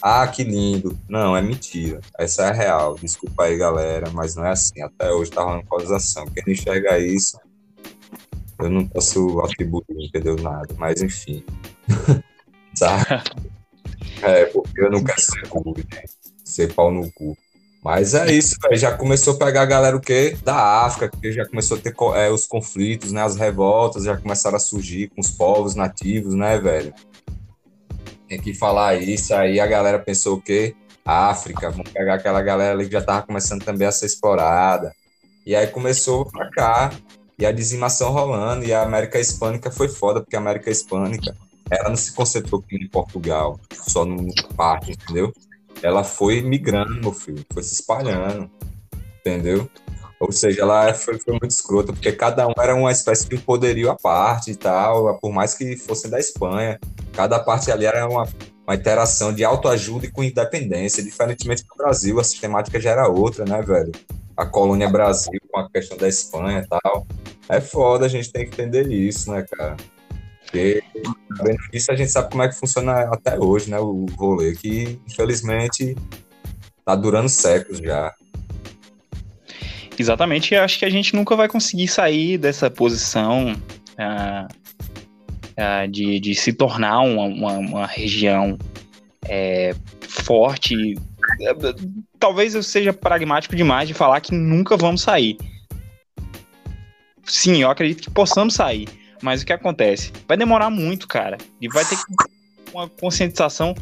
[0.02, 0.98] Ah, que lindo.
[1.08, 2.00] Não, é mentira.
[2.18, 2.96] Essa é real.
[3.00, 4.82] Desculpa aí, galera, mas não é assim.
[4.82, 6.26] Até hoje tá rolando colonização.
[6.26, 7.38] Quem não enxerga isso,
[8.58, 10.36] eu não posso atribuir, entendeu?
[10.36, 10.74] Nada.
[10.78, 11.44] Mas enfim.
[12.74, 13.04] Sabe?
[14.22, 16.02] É, porque eu não quero ser cu, né?
[16.44, 17.36] Ser pau no cu.
[17.82, 18.76] Mas é isso, véio.
[18.78, 20.36] já começou a pegar a galera o quê?
[20.42, 23.22] Da África, que já começou a ter é, os conflitos, né?
[23.22, 26.94] As revoltas já começaram a surgir com os povos nativos, né, velho?
[28.26, 30.74] Tem que falar isso, aí a galera pensou o quê?
[31.04, 34.94] África, vamos pegar aquela galera ali que já tava começando também a ser explorada.
[35.44, 36.90] E aí começou pra cá,
[37.38, 41.36] e a dizimação rolando, e a América Hispânica foi foda, porque a América Hispânica,
[41.70, 45.32] ela não se concentrou em Portugal, só no parte, entendeu?
[45.82, 48.50] ela foi migrando, meu filho, foi se espalhando,
[49.20, 49.68] entendeu?
[50.18, 53.90] Ou seja, ela foi, foi muito escrota, porque cada um era uma espécie de poderio
[53.90, 56.78] à parte e tal, por mais que fossem da Espanha.
[57.12, 58.26] Cada parte ali era uma,
[58.66, 63.44] uma interação de autoajuda e com independência, diferentemente do Brasil, a sistemática já era outra,
[63.44, 63.92] né, velho?
[64.36, 67.06] A colônia Brasil com a questão da Espanha e tal.
[67.48, 69.76] É foda, a gente tem que entender isso, né, cara?
[70.44, 70.82] Porque
[71.90, 73.78] a gente sabe como é que funciona até hoje, né?
[73.78, 75.96] O rolê, que infelizmente
[76.84, 78.14] tá durando séculos já.
[79.98, 84.48] Exatamente, acho que a gente nunca vai conseguir sair dessa posição uh,
[85.58, 88.58] uh, de, de se tornar uma, uma, uma região
[89.28, 90.94] é, forte.
[92.18, 95.36] Talvez eu seja pragmático demais de falar que nunca vamos sair.
[97.26, 98.88] Sim, eu acredito que possamos sair
[99.22, 100.12] Mas o que acontece?
[100.28, 101.38] Vai demorar muito, cara.
[101.60, 101.96] E vai ter
[102.72, 103.74] uma conscientização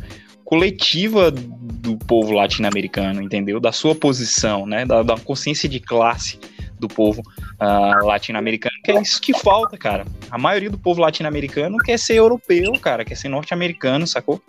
[0.45, 3.59] coletiva do povo latino-americano, entendeu?
[3.59, 4.85] Da sua posição, né?
[4.85, 6.39] Da, da consciência de classe
[6.79, 10.05] do povo uh, latino-americano, que é isso que falta, cara.
[10.31, 14.43] A maioria do povo latino-americano quer ser europeu, cara, quer ser norte-americano, sacou?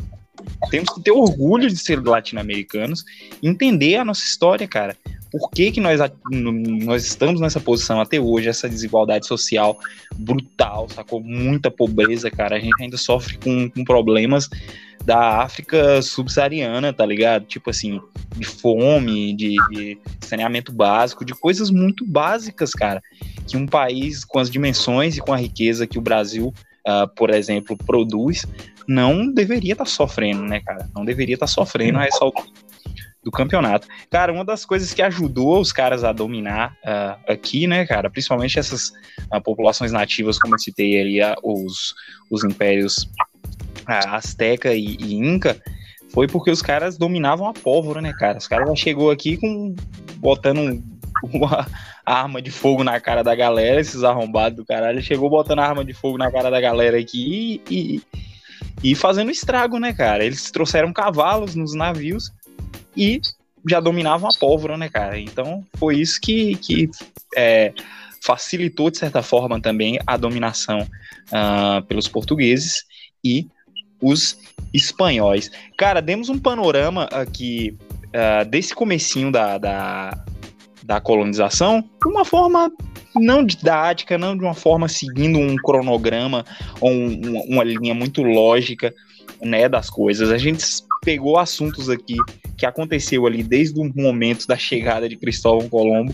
[0.69, 3.03] Temos que ter orgulho de ser latino-americanos,
[3.41, 4.97] entender a nossa história, cara.
[5.31, 9.77] Por que, que nós, nós estamos nessa posição até hoje, essa desigualdade social
[10.15, 11.19] brutal, sacou?
[11.19, 12.57] Muita pobreza, cara.
[12.57, 14.47] A gente ainda sofre com, com problemas
[15.03, 17.45] da África subsaariana, tá ligado?
[17.45, 17.99] Tipo assim,
[18.35, 23.01] de fome, de, de, saneamento básico, de coisas muito básicas, cara.
[23.47, 26.53] Que um país com as dimensões e com a riqueza que o Brasil,
[26.87, 28.45] uh, por exemplo, produz,
[28.87, 30.89] não deveria estar tá sofrendo, né, cara?
[30.95, 32.47] Não deveria estar tá sofrendo a essa altura
[33.23, 33.87] do campeonato.
[34.11, 38.59] Cara, uma das coisas que ajudou os caras a dominar uh, aqui, né, cara, principalmente
[38.59, 38.89] essas
[39.33, 41.95] uh, populações nativas, como eu citei ali, uh, os,
[42.29, 43.09] os impérios
[43.85, 45.61] Azteca e, e, Inca,
[46.09, 48.37] foi porque os caras dominavam a pólvora, né, cara?
[48.37, 49.75] Os caras já chegou aqui com
[50.17, 50.83] botando
[51.23, 51.67] uma
[52.05, 55.93] arma de fogo na cara da galera, esses arrombados do caralho, chegou botando arma de
[55.93, 58.01] fogo na cara da galera aqui e, e,
[58.81, 60.23] e fazendo estrago, né, cara?
[60.23, 62.31] Eles trouxeram cavalos nos navios
[62.95, 63.21] e
[63.67, 65.19] já dominavam a pólvora, né, cara?
[65.19, 66.89] Então foi isso que, que
[67.35, 67.73] é,
[68.21, 72.83] facilitou, de certa forma, também a dominação uh, pelos portugueses
[73.23, 73.47] e
[74.01, 74.37] os
[74.73, 75.51] espanhóis.
[75.77, 80.25] Cara, demos um panorama aqui uh, desse comecinho da, da,
[80.83, 82.71] da colonização de uma forma
[83.15, 86.45] não didática, não de uma forma seguindo um cronograma
[86.79, 88.93] ou um, uma linha muito lógica
[89.41, 90.31] né, das coisas.
[90.31, 90.65] A gente
[91.03, 92.17] pegou assuntos aqui
[92.57, 96.13] que aconteceu ali desde o momento da chegada de Cristóvão Colombo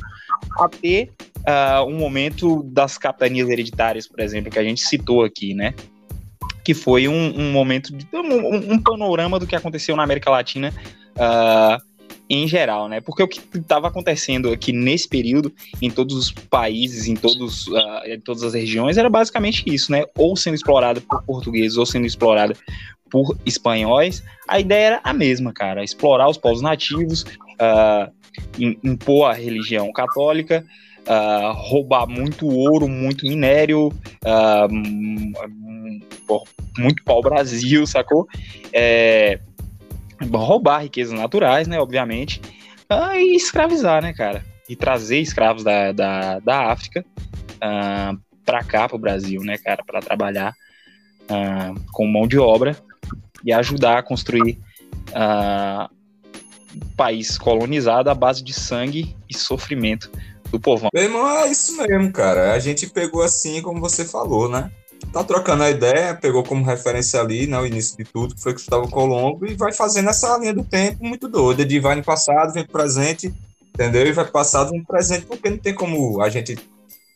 [0.58, 1.10] até
[1.40, 5.74] uh, um momento das capitanias hereditárias, por exemplo, que a gente citou aqui, né?
[6.64, 10.72] que foi um, um momento, de, um, um, panorama do que aconteceu na América Latina
[11.16, 11.89] uh,
[12.30, 13.02] em geral, né?
[13.02, 18.06] Porque o que estava acontecendo aqui nesse período, em todos os países, em, todos, uh,
[18.06, 20.06] em todas as regiões, era basicamente isso, né?
[20.16, 22.54] Ou sendo explorada por portugueses, ou sendo explorada
[23.10, 24.24] por espanhóis.
[24.48, 28.12] A ideia era a mesma, cara: explorar os povos nativos, uh,
[28.60, 30.64] impor a religião católica.
[31.00, 33.92] Uh, roubar muito ouro, muito minério,
[36.78, 38.28] muito pau-brasil, sacou?
[38.72, 39.40] É,
[40.34, 42.42] roubar riquezas naturais, né, obviamente,
[42.92, 44.44] uh, e escravizar, né, cara?
[44.68, 47.04] E trazer escravos da, da, da África
[47.56, 50.54] uh, para cá, para o Brasil, né, cara, para trabalhar
[51.24, 52.76] uh, com mão de obra
[53.44, 54.58] e ajudar a construir
[55.10, 55.90] uh,
[56.76, 60.12] um país colonizado à base de sangue e sofrimento
[60.52, 60.90] do povão.
[60.94, 62.54] Meu irmão, é isso mesmo, cara.
[62.54, 64.72] A gente pegou assim, como você falou, né?
[65.12, 68.54] Tá trocando a ideia, pegou como referência ali, né, o início de tudo, que foi
[68.54, 72.54] Cristóvão Colombo, e vai fazendo essa linha do tempo muito doida, de vai no passado,
[72.54, 73.34] vem pro presente,
[73.74, 74.06] entendeu?
[74.08, 76.56] E vai pro passado, vem pro presente, porque não tem como a gente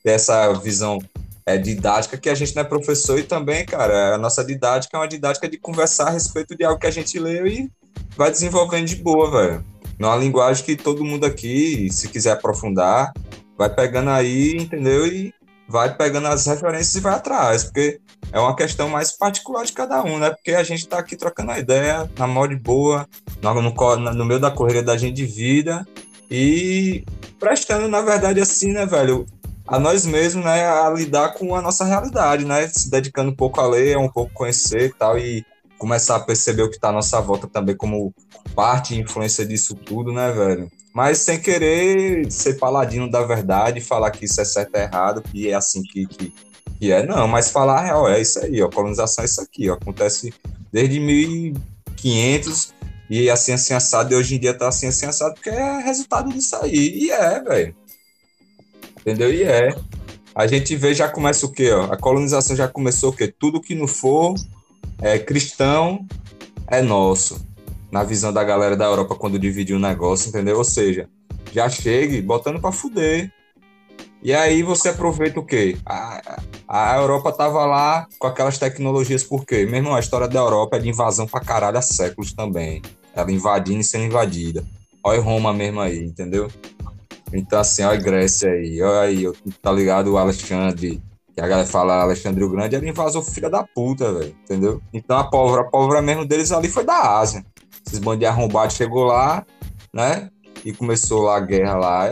[0.03, 0.99] ter essa visão
[1.45, 4.99] é, didática, que a gente não é professor e também, cara, a nossa didática é
[4.99, 7.69] uma didática de conversar a respeito de algo que a gente leu e
[8.17, 9.65] vai desenvolvendo de boa, velho.
[9.99, 13.13] Numa linguagem que todo mundo aqui, se quiser aprofundar,
[13.57, 15.05] vai pegando aí, entendeu?
[15.05, 15.33] E
[15.73, 17.99] vai pegando as referências e vai atrás, porque
[18.31, 20.29] é uma questão mais particular de cada um, né?
[20.29, 23.09] Porque a gente está aqui trocando a ideia, na mão de boa,
[23.41, 25.83] no, no, no meio da correria da gente de vida
[26.29, 27.03] e
[27.39, 29.25] prestando, na verdade, assim, né, velho,
[29.65, 32.67] a nós mesmos, né, a lidar com a nossa realidade, né?
[32.67, 35.43] Se dedicando um pouco a ler, um pouco conhecer e tal, e
[35.79, 38.13] começar a perceber o que está à nossa volta também como
[38.53, 40.71] parte e influência disso tudo, né, velho?
[40.93, 45.49] Mas sem querer ser paladino da verdade, falar que isso é certo e errado, que
[45.49, 46.33] é assim que, que,
[46.79, 49.69] que é, não, mas falar a real, é isso aí, ó, colonização é isso aqui,
[49.69, 50.31] ó, acontece
[50.71, 52.73] desde 1500
[53.09, 56.31] e assim, assim, assado, e hoje em dia tá assim, assim, assado, porque é resultado
[56.31, 57.75] disso aí, e é, velho.
[58.99, 59.33] Entendeu?
[59.33, 59.75] E é.
[60.33, 61.91] A gente vê, já começa o quê, ó?
[61.91, 63.27] A colonização já começou o quê?
[63.27, 64.33] Tudo que não for
[64.99, 66.07] é, cristão
[66.67, 67.45] é nosso.
[67.93, 70.57] Na visão da galera da Europa quando dividiu o negócio, entendeu?
[70.57, 71.07] Ou seja,
[71.51, 73.31] já chegue botando para fuder.
[74.23, 75.77] E aí você aproveita o quê?
[75.85, 79.67] A, a Europa tava lá com aquelas tecnologias, por quê?
[79.67, 82.81] Mesmo a história da Europa é de invasão pra caralho há séculos também.
[83.13, 84.65] Ela invadindo e sendo invadida.
[85.03, 86.47] Olha Roma mesmo aí, entendeu?
[87.31, 90.13] Então, assim, olha Grécia aí, olha aí, tá ligado?
[90.13, 90.99] O Alexandre,
[91.35, 94.81] que a galera fala Alexandre o Grande, era invasor filha da puta, velho, entendeu?
[94.91, 97.45] Então a pólvora, a pólvora mesmo deles ali foi da Ásia.
[97.85, 99.45] Esses bandos arrombados chegou lá,
[99.93, 100.29] né?
[100.63, 102.09] E começou lá a guerra lá,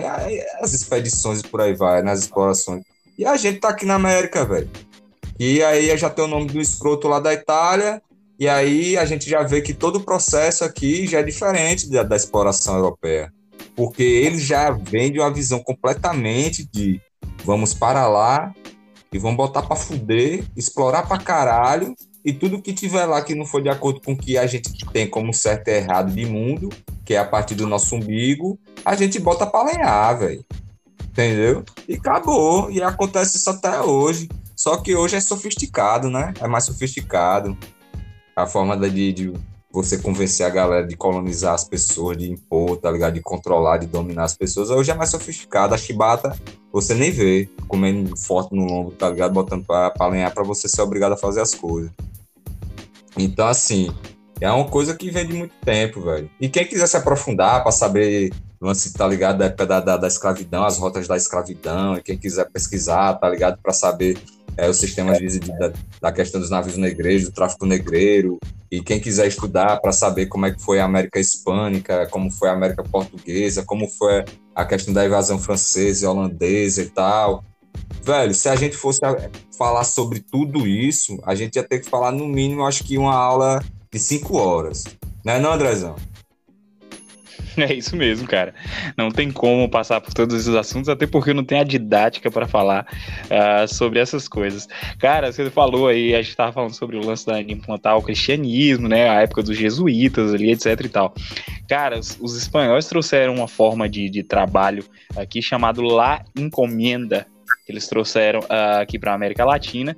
[0.60, 2.84] as expedições e por aí vai, nas explorações.
[3.18, 4.70] E a gente tá aqui na América, velho.
[5.40, 8.02] E aí já tem o nome do escroto lá da Itália,
[8.38, 12.04] e aí a gente já vê que todo o processo aqui já é diferente da,
[12.04, 13.32] da exploração europeia.
[13.76, 17.00] Porque eles já vêm de uma visão completamente de
[17.46, 18.54] vamos para lá
[19.14, 23.46] e vamos botar para fuder, explorar para caralho, e tudo que tiver lá que não
[23.46, 26.70] for de acordo com o que a gente tem como certo e errado de mundo,
[27.04, 30.46] que é a partir do nosso umbigo, a gente bota para lenhar, velho.
[31.04, 31.64] Entendeu?
[31.88, 32.72] E acabou.
[32.72, 34.30] E acontece isso até hoje.
[34.56, 36.34] Só que hoje é sofisticado, né?
[36.40, 37.58] É mais sofisticado.
[38.36, 39.34] A forma de, de
[39.72, 43.16] você convencer a galera de colonizar as pessoas, de impor, tá ligado?
[43.16, 44.70] De controlar, de dominar as pessoas.
[44.70, 45.74] Hoje é mais sofisticado.
[45.74, 46.38] A chibata,
[46.72, 49.34] você nem vê comendo forte no lombo, tá ligado?
[49.34, 51.92] Botando pra, pra lenhar pra você ser obrigado a fazer as coisas.
[53.18, 53.90] Então, assim,
[54.40, 56.30] é uma coisa que vem de muito tempo, velho.
[56.40, 60.08] E quem quiser se aprofundar para saber lance, tá ligado, da época da, da, da,
[60.08, 64.20] escravidão, as rotas da escravidão, e quem quiser pesquisar, tá ligado, para saber
[64.56, 68.40] é, o sistema de, de, da, da, questão dos navios negreiros, do tráfico negreiro,
[68.72, 72.50] e quem quiser estudar para saber como é que foi a América Hispânica, como foi
[72.50, 74.24] a América Portuguesa, como foi
[74.56, 77.44] a questão da invasão francesa e holandesa e tal.
[78.04, 79.00] Velho, se a gente fosse
[79.58, 83.14] falar sobre tudo isso, a gente ia ter que falar no mínimo, acho que uma
[83.14, 84.86] aula de cinco horas.
[85.24, 85.96] Né, não, Andrezão?
[87.58, 88.54] É isso mesmo, cara.
[88.98, 92.48] Não tem como passar por todos esses assuntos, até porque não tem a didática para
[92.48, 92.88] falar
[93.26, 94.68] uh, sobre essas coisas.
[95.00, 98.02] Cara, você falou aí, a gente estava falando sobre o lance da, de implantar o
[98.02, 99.10] cristianismo, né?
[99.10, 101.14] A época dos jesuítas ali, etc e tal.
[101.68, 104.86] Cara, os, os espanhóis trouxeram uma forma de, de trabalho
[105.16, 107.28] aqui chamado La Encomenda,
[107.66, 109.96] que eles trouxeram uh, aqui para a América Latina.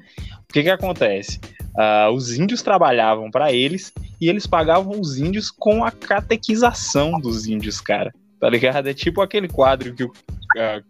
[0.49, 1.39] O que que acontece?
[1.75, 7.47] Uh, os índios trabalhavam para eles e eles pagavam os índios com a catequização dos
[7.47, 8.13] índios, cara.
[8.39, 8.87] Tá ligado?
[8.87, 10.83] É tipo aquele quadro que o uh,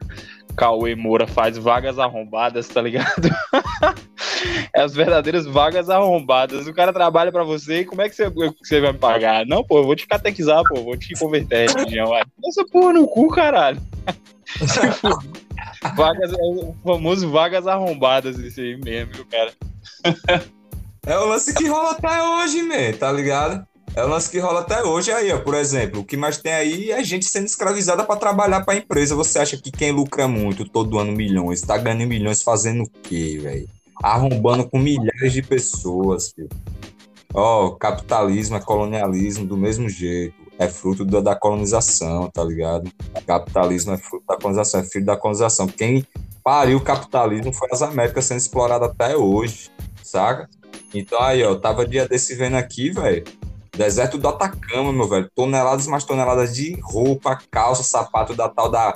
[0.56, 3.30] Cauê Moura faz, vagas arrombadas, tá ligado?
[4.74, 6.68] é as verdadeiras vagas arrombadas.
[6.68, 9.46] O cara trabalha para você e como é que você, você vai me pagar?
[9.46, 12.14] Não, pô, eu vou te catequizar, pô, vou te converter religião.
[12.16, 13.82] Essa porra no cu, caralho.
[15.96, 19.54] vagas, o famoso vagas arrombadas, isso aí mesmo, viu, cara?
[21.06, 23.68] É o lance que rola até hoje, man, tá ligado?
[23.94, 25.38] É o lance que rola até hoje aí, ó.
[25.38, 28.78] Por exemplo, o que mais tem aí é gente sendo escravizada para trabalhar para a
[28.78, 29.14] empresa.
[29.14, 33.38] Você acha que quem lucra muito, todo ano milhões, tá ganhando milhões fazendo o quê,
[33.42, 33.68] velho?
[34.02, 36.50] Arrombando com milhares de pessoas, filho.
[37.34, 40.36] Ó, capitalismo é colonialismo do mesmo jeito.
[40.58, 42.92] É fruto da, da colonização, tá ligado?
[43.26, 45.68] Capitalismo é fruto da colonização, é filho da colonização.
[45.68, 46.06] Quem
[46.44, 49.72] pariu o capitalismo foi as Américas sendo exploradas até hoje,
[50.04, 50.50] saca?
[50.94, 53.24] Então aí, ó, tava dia desse vendo aqui, velho.
[53.76, 55.30] Deserto do Atacama, meu velho.
[55.36, 58.94] Toneladas mais toneladas de roupa, calça, sapato da tal da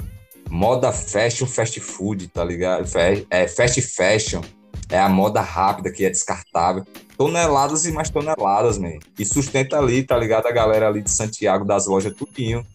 [0.49, 2.87] moda fashion, fast food, tá ligado?
[3.29, 4.41] É fast fashion.
[4.89, 6.85] É a moda rápida que é descartável.
[7.17, 8.99] Toneladas e mais toneladas, man.
[9.17, 10.47] E sustenta ali, tá ligado?
[10.47, 12.65] A galera ali de Santiago, das lojas, tudinho.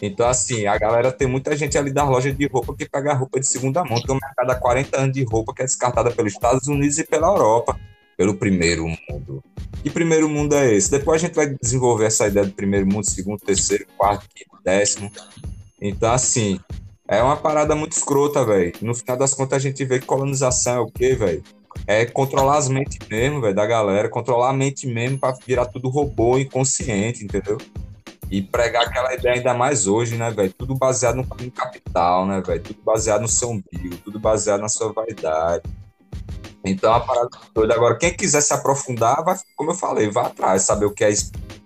[0.00, 3.40] Então, assim, a galera tem muita gente ali das lojas de roupa que pega roupa
[3.40, 4.00] de segunda mão.
[4.00, 7.04] Tem um mercado há 40 anos de roupa que é descartada pelos Estados Unidos e
[7.04, 7.78] pela Europa
[8.18, 9.44] pelo primeiro mundo.
[9.80, 10.90] Que primeiro mundo é esse?
[10.90, 15.08] Depois a gente vai desenvolver essa ideia do primeiro mundo, segundo, terceiro, quarto, quinto, décimo.
[15.80, 16.58] Então, assim,
[17.08, 18.72] é uma parada muito escrota, velho.
[18.82, 21.42] No final das contas, a gente vê que colonização é o quê, velho?
[21.86, 24.08] É controlar as mentes mesmo, velho, da galera.
[24.08, 27.58] Controlar a mente mesmo para virar tudo robô inconsciente, entendeu?
[28.30, 30.52] E pregar aquela ideia ainda mais hoje, né, velho?
[30.52, 32.62] Tudo baseado no, capital, né, velho?
[32.62, 35.62] Tudo baseado no seu umbigo, tudo baseado na sua vaidade
[36.64, 37.74] então, a parada toda.
[37.74, 41.10] Agora, quem quiser se aprofundar, vai, como eu falei, vá atrás, saber o que é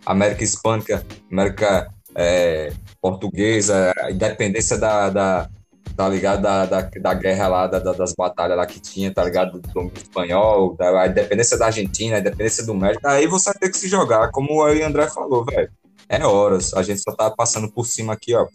[0.06, 2.72] América Hispânica, América é,
[3.02, 5.50] Portuguesa, a independência da, da
[5.96, 6.40] tá ligado?
[6.40, 9.60] Da, da, da guerra lá, da, das batalhas lá que tinha, tá ligado?
[9.60, 13.06] Do domínio espanhol, da, a independência da Argentina, a independência do México.
[13.06, 15.70] Aí você vai ter que se jogar, como o André falou, velho.
[16.08, 18.46] É horas, a gente só tá passando por cima aqui, ó,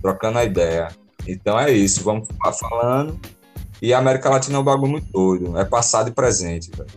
[0.00, 0.88] trocando a ideia.
[1.26, 2.28] Então é isso, vamos
[2.60, 3.18] falando
[3.80, 5.58] e a América Latina é um bagulho muito doido.
[5.58, 6.88] É passado e presente, velho.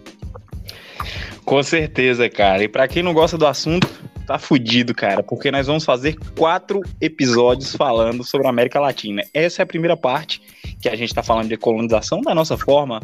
[1.44, 2.64] Com certeza, cara.
[2.64, 3.90] E para quem não gosta do assunto,
[4.30, 9.24] tá fudido, cara, porque nós vamos fazer quatro episódios falando sobre a América Latina.
[9.34, 10.40] Essa é a primeira parte
[10.80, 13.02] que a gente tá falando de colonização da nossa forma,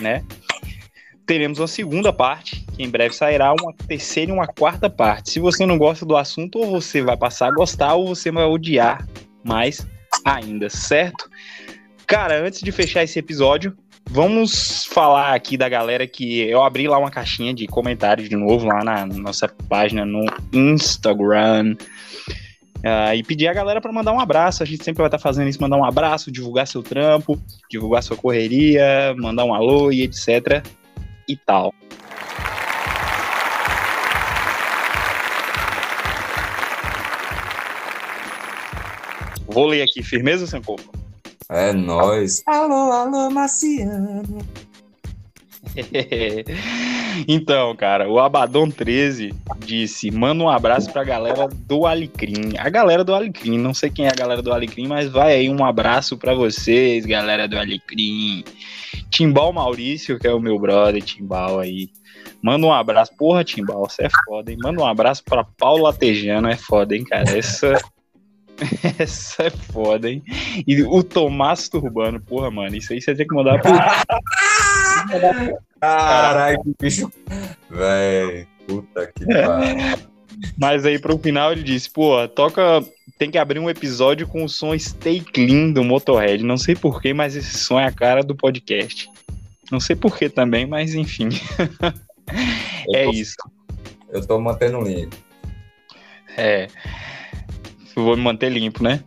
[0.00, 0.24] né?
[1.26, 5.32] Teremos uma segunda parte, que em breve sairá uma terceira e uma quarta parte.
[5.32, 8.44] Se você não gosta do assunto, ou você vai passar a gostar, ou você vai
[8.44, 9.06] odiar
[9.44, 9.86] mais
[10.24, 11.28] ainda, certo?
[12.06, 13.76] Cara, antes de fechar esse episódio,
[14.10, 18.66] vamos falar aqui da galera que eu abri lá uma caixinha de comentários de novo
[18.66, 21.76] lá na nossa página no Instagram.
[22.84, 24.62] Uh, e pedir a galera para mandar um abraço.
[24.62, 27.40] A gente sempre vai estar tá fazendo isso, mandar um abraço, divulgar seu trampo,
[27.70, 30.62] divulgar sua correria, mandar um alô e etc.
[31.26, 31.72] E tal.
[39.46, 41.03] Vou ler aqui, firmeza, Sankofa?
[41.50, 42.42] É nóis.
[42.46, 44.38] Alô, alô, Marciano.
[47.26, 52.56] então, cara, o Abaddon 13 disse: manda um abraço pra galera do Alecrim.
[52.58, 55.48] A galera do Alecrim, não sei quem é a galera do Alecrim, mas vai aí
[55.48, 58.44] um abraço pra vocês, galera do Alecrim.
[59.10, 61.88] Timbal Maurício, que é o meu brother, Timbal aí.
[62.42, 63.12] Manda um abraço.
[63.16, 64.58] Porra, Timbal, você é foda, hein?
[64.62, 67.36] Manda um abraço pra Paulo Latejano, é foda, hein, cara?
[67.36, 67.74] Essa.
[68.98, 70.22] Essa é foda, hein?
[70.66, 74.04] E o Tomás Turbano, porra, mano, isso aí você tem que mandar pra.
[75.80, 77.12] Caralho, que bicho.
[77.70, 79.46] Véi, puta que é.
[79.46, 80.14] pariu.
[80.58, 82.82] Mas aí pro final ele disse, pô, toca.
[83.16, 86.42] Tem que abrir um episódio com o som Stay Clean do Motorhead.
[86.42, 89.08] Não sei porquê, mas esse som é a cara do podcast.
[89.70, 91.28] Não sei porquê também, mas enfim.
[92.92, 93.36] é tô, isso.
[94.10, 95.16] Eu tô mantendo limpo.
[96.36, 96.66] É
[98.02, 99.02] vou me manter limpo, né?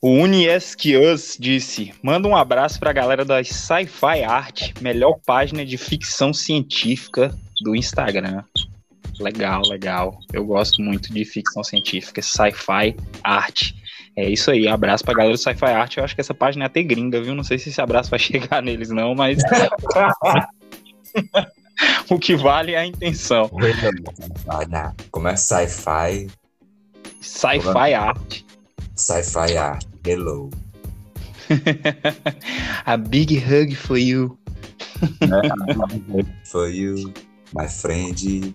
[0.00, 6.32] O Unieskius disse: manda um abraço pra galera da Sci-Fi Art, melhor página de ficção
[6.32, 8.42] científica do Instagram.
[9.18, 10.18] Legal, legal.
[10.32, 13.72] Eu gosto muito de ficção científica, Sci-Fi Art.
[14.14, 15.96] É isso aí, abraço pra galera do Sci-Fi Art.
[15.96, 17.34] Eu acho que essa página é até gringa, viu?
[17.34, 19.38] Não sei se esse abraço vai chegar neles, não, mas.
[22.10, 23.50] o que vale é a intenção.
[25.10, 26.28] Como é sci-fi?
[27.20, 28.44] Sci-fi art.
[28.94, 29.86] Sci-fi art.
[30.04, 30.50] Hello.
[32.86, 34.38] a big hug for you.
[36.44, 37.12] for you,
[37.54, 38.54] my friend.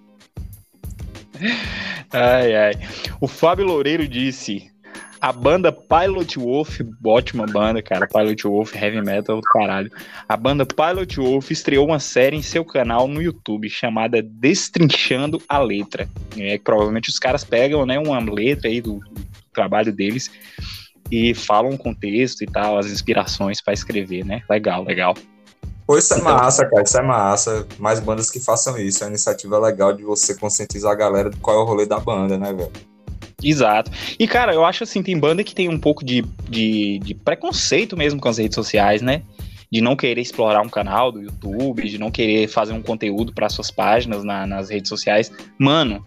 [2.11, 2.73] Ai, ai.
[3.19, 4.70] O Fábio Loureiro disse:
[5.21, 8.07] a banda Pilot Wolf, ótima banda, cara.
[8.07, 9.91] Pilot Wolf, heavy metal do caralho.
[10.27, 15.59] A banda Pilot Wolf estreou uma série em seu canal no YouTube chamada Destrinchando a
[15.59, 16.09] Letra.
[16.35, 19.21] É, provavelmente os caras pegam né, uma letra aí do, do
[19.53, 20.31] trabalho deles
[21.11, 24.41] e falam o contexto e tal, as inspirações para escrever, né?
[24.49, 25.13] Legal, legal.
[25.85, 27.67] Pô, isso é então, massa, cara, isso é massa.
[27.77, 29.03] Mais bandas que façam isso.
[29.03, 31.99] É uma iniciativa legal de você conscientizar a galera do qual é o rolê da
[31.99, 32.71] banda, né, velho?
[33.43, 33.91] Exato.
[34.19, 37.97] E, cara, eu acho assim, tem banda que tem um pouco de, de, de, preconceito
[37.97, 39.23] mesmo com as redes sociais, né?
[39.71, 43.49] De não querer explorar um canal do YouTube, de não querer fazer um conteúdo para
[43.49, 45.31] suas páginas na, nas redes sociais.
[45.57, 46.05] Mano,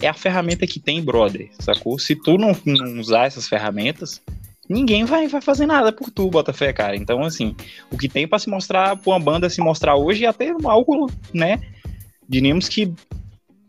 [0.00, 1.98] é a ferramenta que tem, brother, sacou?
[1.98, 4.20] Se tu não, não usar essas ferramentas,
[4.68, 6.96] ninguém vai, vai fazer nada por tu, Botafé, cara.
[6.96, 7.54] Então, assim,
[7.90, 11.10] o que tem para se mostrar, pra uma banda se mostrar hoje é até algo,
[11.32, 11.60] né?
[12.28, 12.92] Diríamos que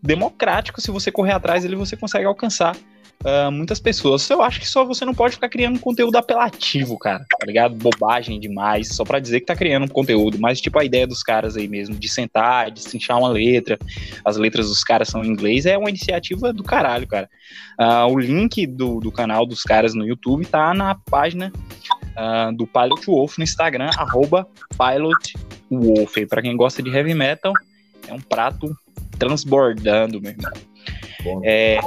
[0.02, 2.76] democrático, se você correr atrás ele você consegue alcançar
[3.28, 4.28] uh, muitas pessoas.
[4.30, 7.76] Eu acho que só você não pode ficar criando conteúdo apelativo, cara, tá ligado?
[7.76, 11.22] Bobagem demais, só para dizer que tá criando um conteúdo, mas tipo a ideia dos
[11.22, 13.78] caras aí mesmo, de sentar, de cinchar uma letra,
[14.24, 17.30] as letras dos caras são em inglês, é uma iniciativa do caralho, cara.
[17.80, 21.52] Uh, o link do, do canal dos caras no YouTube tá na página
[22.16, 24.48] uh, do Pilot Wolf no Instagram, arroba
[24.78, 25.36] Pilot
[25.70, 26.16] Wolf.
[26.30, 27.54] Pra quem gosta de heavy metal,
[28.08, 28.76] é um prato
[29.20, 30.52] transbordando, meu irmão.
[31.44, 31.80] É,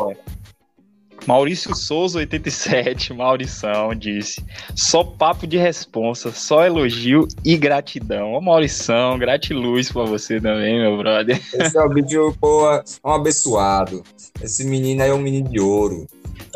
[1.26, 4.44] Maurício Souza, 87, Maurição, disse:
[4.74, 8.32] só papo de responsa, só elogio e gratidão.
[8.32, 11.40] Ô, Maurição, gratiluz pra você também, meu brother.
[11.54, 12.66] Esse é o vídeo, pô,
[13.04, 14.02] um abençoado.
[14.42, 16.06] Esse menino aí é um menino de ouro.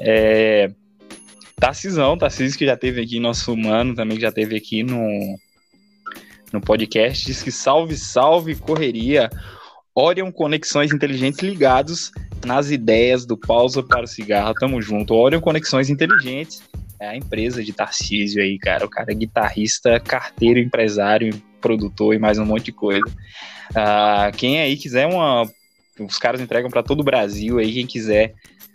[0.01, 0.71] É.
[1.57, 5.39] Tarcisão, Tarcísio que já teve aqui, nosso humano também que já teve aqui no,
[6.53, 9.31] no podcast, diz que salve, salve, correria.
[9.95, 12.11] Orion Conexões Inteligentes ligados
[12.45, 14.55] nas ideias do Pausa para o Cigarro.
[14.55, 15.15] Tamo junto.
[15.15, 16.63] Orion Conexões Inteligentes
[17.01, 18.85] é a empresa de Tarcísio aí, cara.
[18.85, 23.07] O cara é guitarrista, carteiro, empresário, produtor e mais um monte de coisa.
[23.71, 25.49] Uh, quem aí quiser uma.
[25.99, 28.35] Os caras entregam para todo o Brasil aí, quem quiser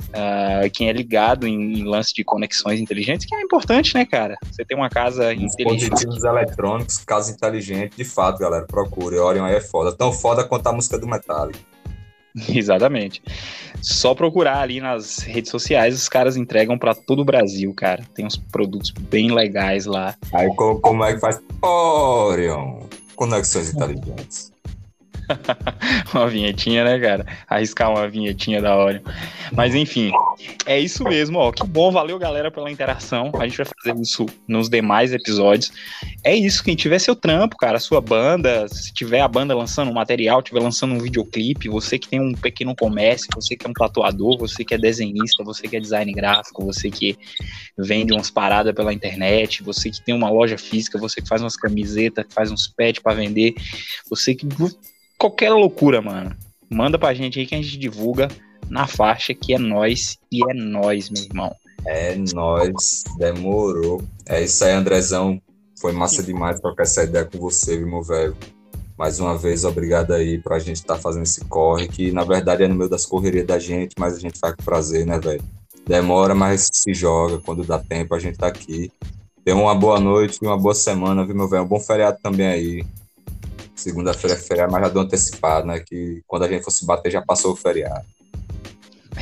[0.09, 4.37] Uh, quem é ligado em, em, lance de conexões inteligentes, que é importante, né, cara?
[4.49, 5.91] Você tem uma casa inteligente.
[5.91, 9.17] Dispositivos eletrônicos, casa inteligente, de fato, galera, procure.
[9.17, 9.91] Orion aí é foda.
[9.91, 11.59] Tão foda quanto a música do Metallica.
[12.49, 13.21] Exatamente.
[13.81, 18.03] Só procurar ali nas redes sociais, os caras entregam para todo o Brasil, cara.
[18.13, 20.15] Tem uns produtos bem legais lá.
[20.33, 21.39] Aí como, é que faz?
[21.61, 22.81] Orion,
[23.15, 24.51] conexões inteligentes.
[26.13, 27.25] uma vinhetinha, né, cara?
[27.47, 29.01] Arriscar uma vinhetinha da hora.
[29.51, 30.11] Mas enfim,
[30.65, 31.51] é isso mesmo, ó.
[31.51, 33.31] Que bom, valeu, galera, pela interação.
[33.39, 35.71] A gente vai fazer isso nos demais episódios.
[36.23, 39.93] É isso, quem tiver seu trampo, cara, sua banda, se tiver a banda lançando um
[39.93, 43.73] material, tiver lançando um videoclipe, você que tem um pequeno comércio, você que é um
[43.73, 47.17] tatuador, você que é desenhista, você que é design gráfico, você que
[47.77, 51.55] vende umas paradas pela internet, você que tem uma loja física, você que faz umas
[51.55, 53.53] camisetas, faz uns pets para vender,
[54.09, 54.45] você que
[55.19, 56.35] qualquer loucura, mano.
[56.69, 58.29] Manda pra gente aí que a gente divulga
[58.69, 61.53] na faixa que é nós e é nós, meu irmão.
[61.85, 64.01] É nós, demorou.
[64.25, 65.41] É isso aí, Andrezão.
[65.79, 68.35] Foi massa demais trocar essa ideia com você, viu, meu velho.
[68.97, 72.63] Mais uma vez, obrigado aí pra gente estar tá fazendo esse corre, que na verdade
[72.63, 75.41] é no meio das correrias da gente, mas a gente faz com prazer, né, velho?
[75.87, 77.39] Demora, mas se joga.
[77.39, 78.91] Quando dá tempo, a gente tá aqui.
[79.43, 81.63] Tenha uma boa noite e uma boa semana, viu, meu velho?
[81.63, 82.85] Um bom feriado também aí.
[83.79, 85.79] Segunda-feira é feriado, mas já deu antecipado, né?
[85.79, 88.05] Que quando a gente fosse bater já passou o feriado.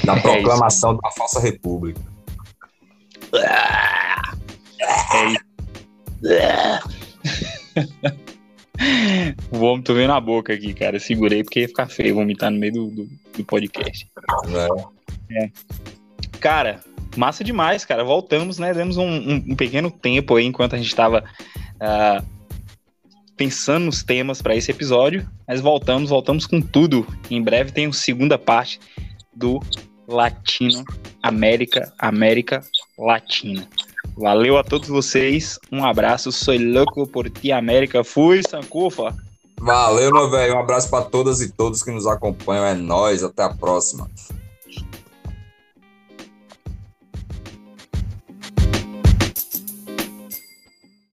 [0.03, 2.01] Da é proclamação da falsa república.
[5.13, 5.45] É isso.
[9.51, 10.99] Vômito veio na boca aqui, cara.
[10.99, 14.09] segurei porque ia ficar feio vomitar no meio do, do, do podcast.
[15.29, 15.43] É.
[15.43, 15.51] é.
[16.39, 16.83] Cara,
[17.15, 18.03] massa demais, cara.
[18.03, 18.73] Voltamos, né?
[18.73, 21.23] Demos um, um, um pequeno tempo aí enquanto a gente estava
[21.75, 22.36] uh,
[23.37, 27.07] pensando nos temas para esse episódio, mas voltamos, voltamos com tudo.
[27.29, 28.79] Em breve tem a segunda parte
[29.33, 29.61] do
[30.07, 30.83] Latino
[31.21, 32.61] América, América
[32.97, 33.67] Latina.
[34.17, 38.03] Valeu a todos vocês, um abraço, sou louco por ti, América.
[38.03, 39.15] Fui, Sancufa.
[39.59, 43.43] Valeu, meu velho, um abraço para todas e todos que nos acompanham, é nós, até
[43.43, 44.09] a próxima.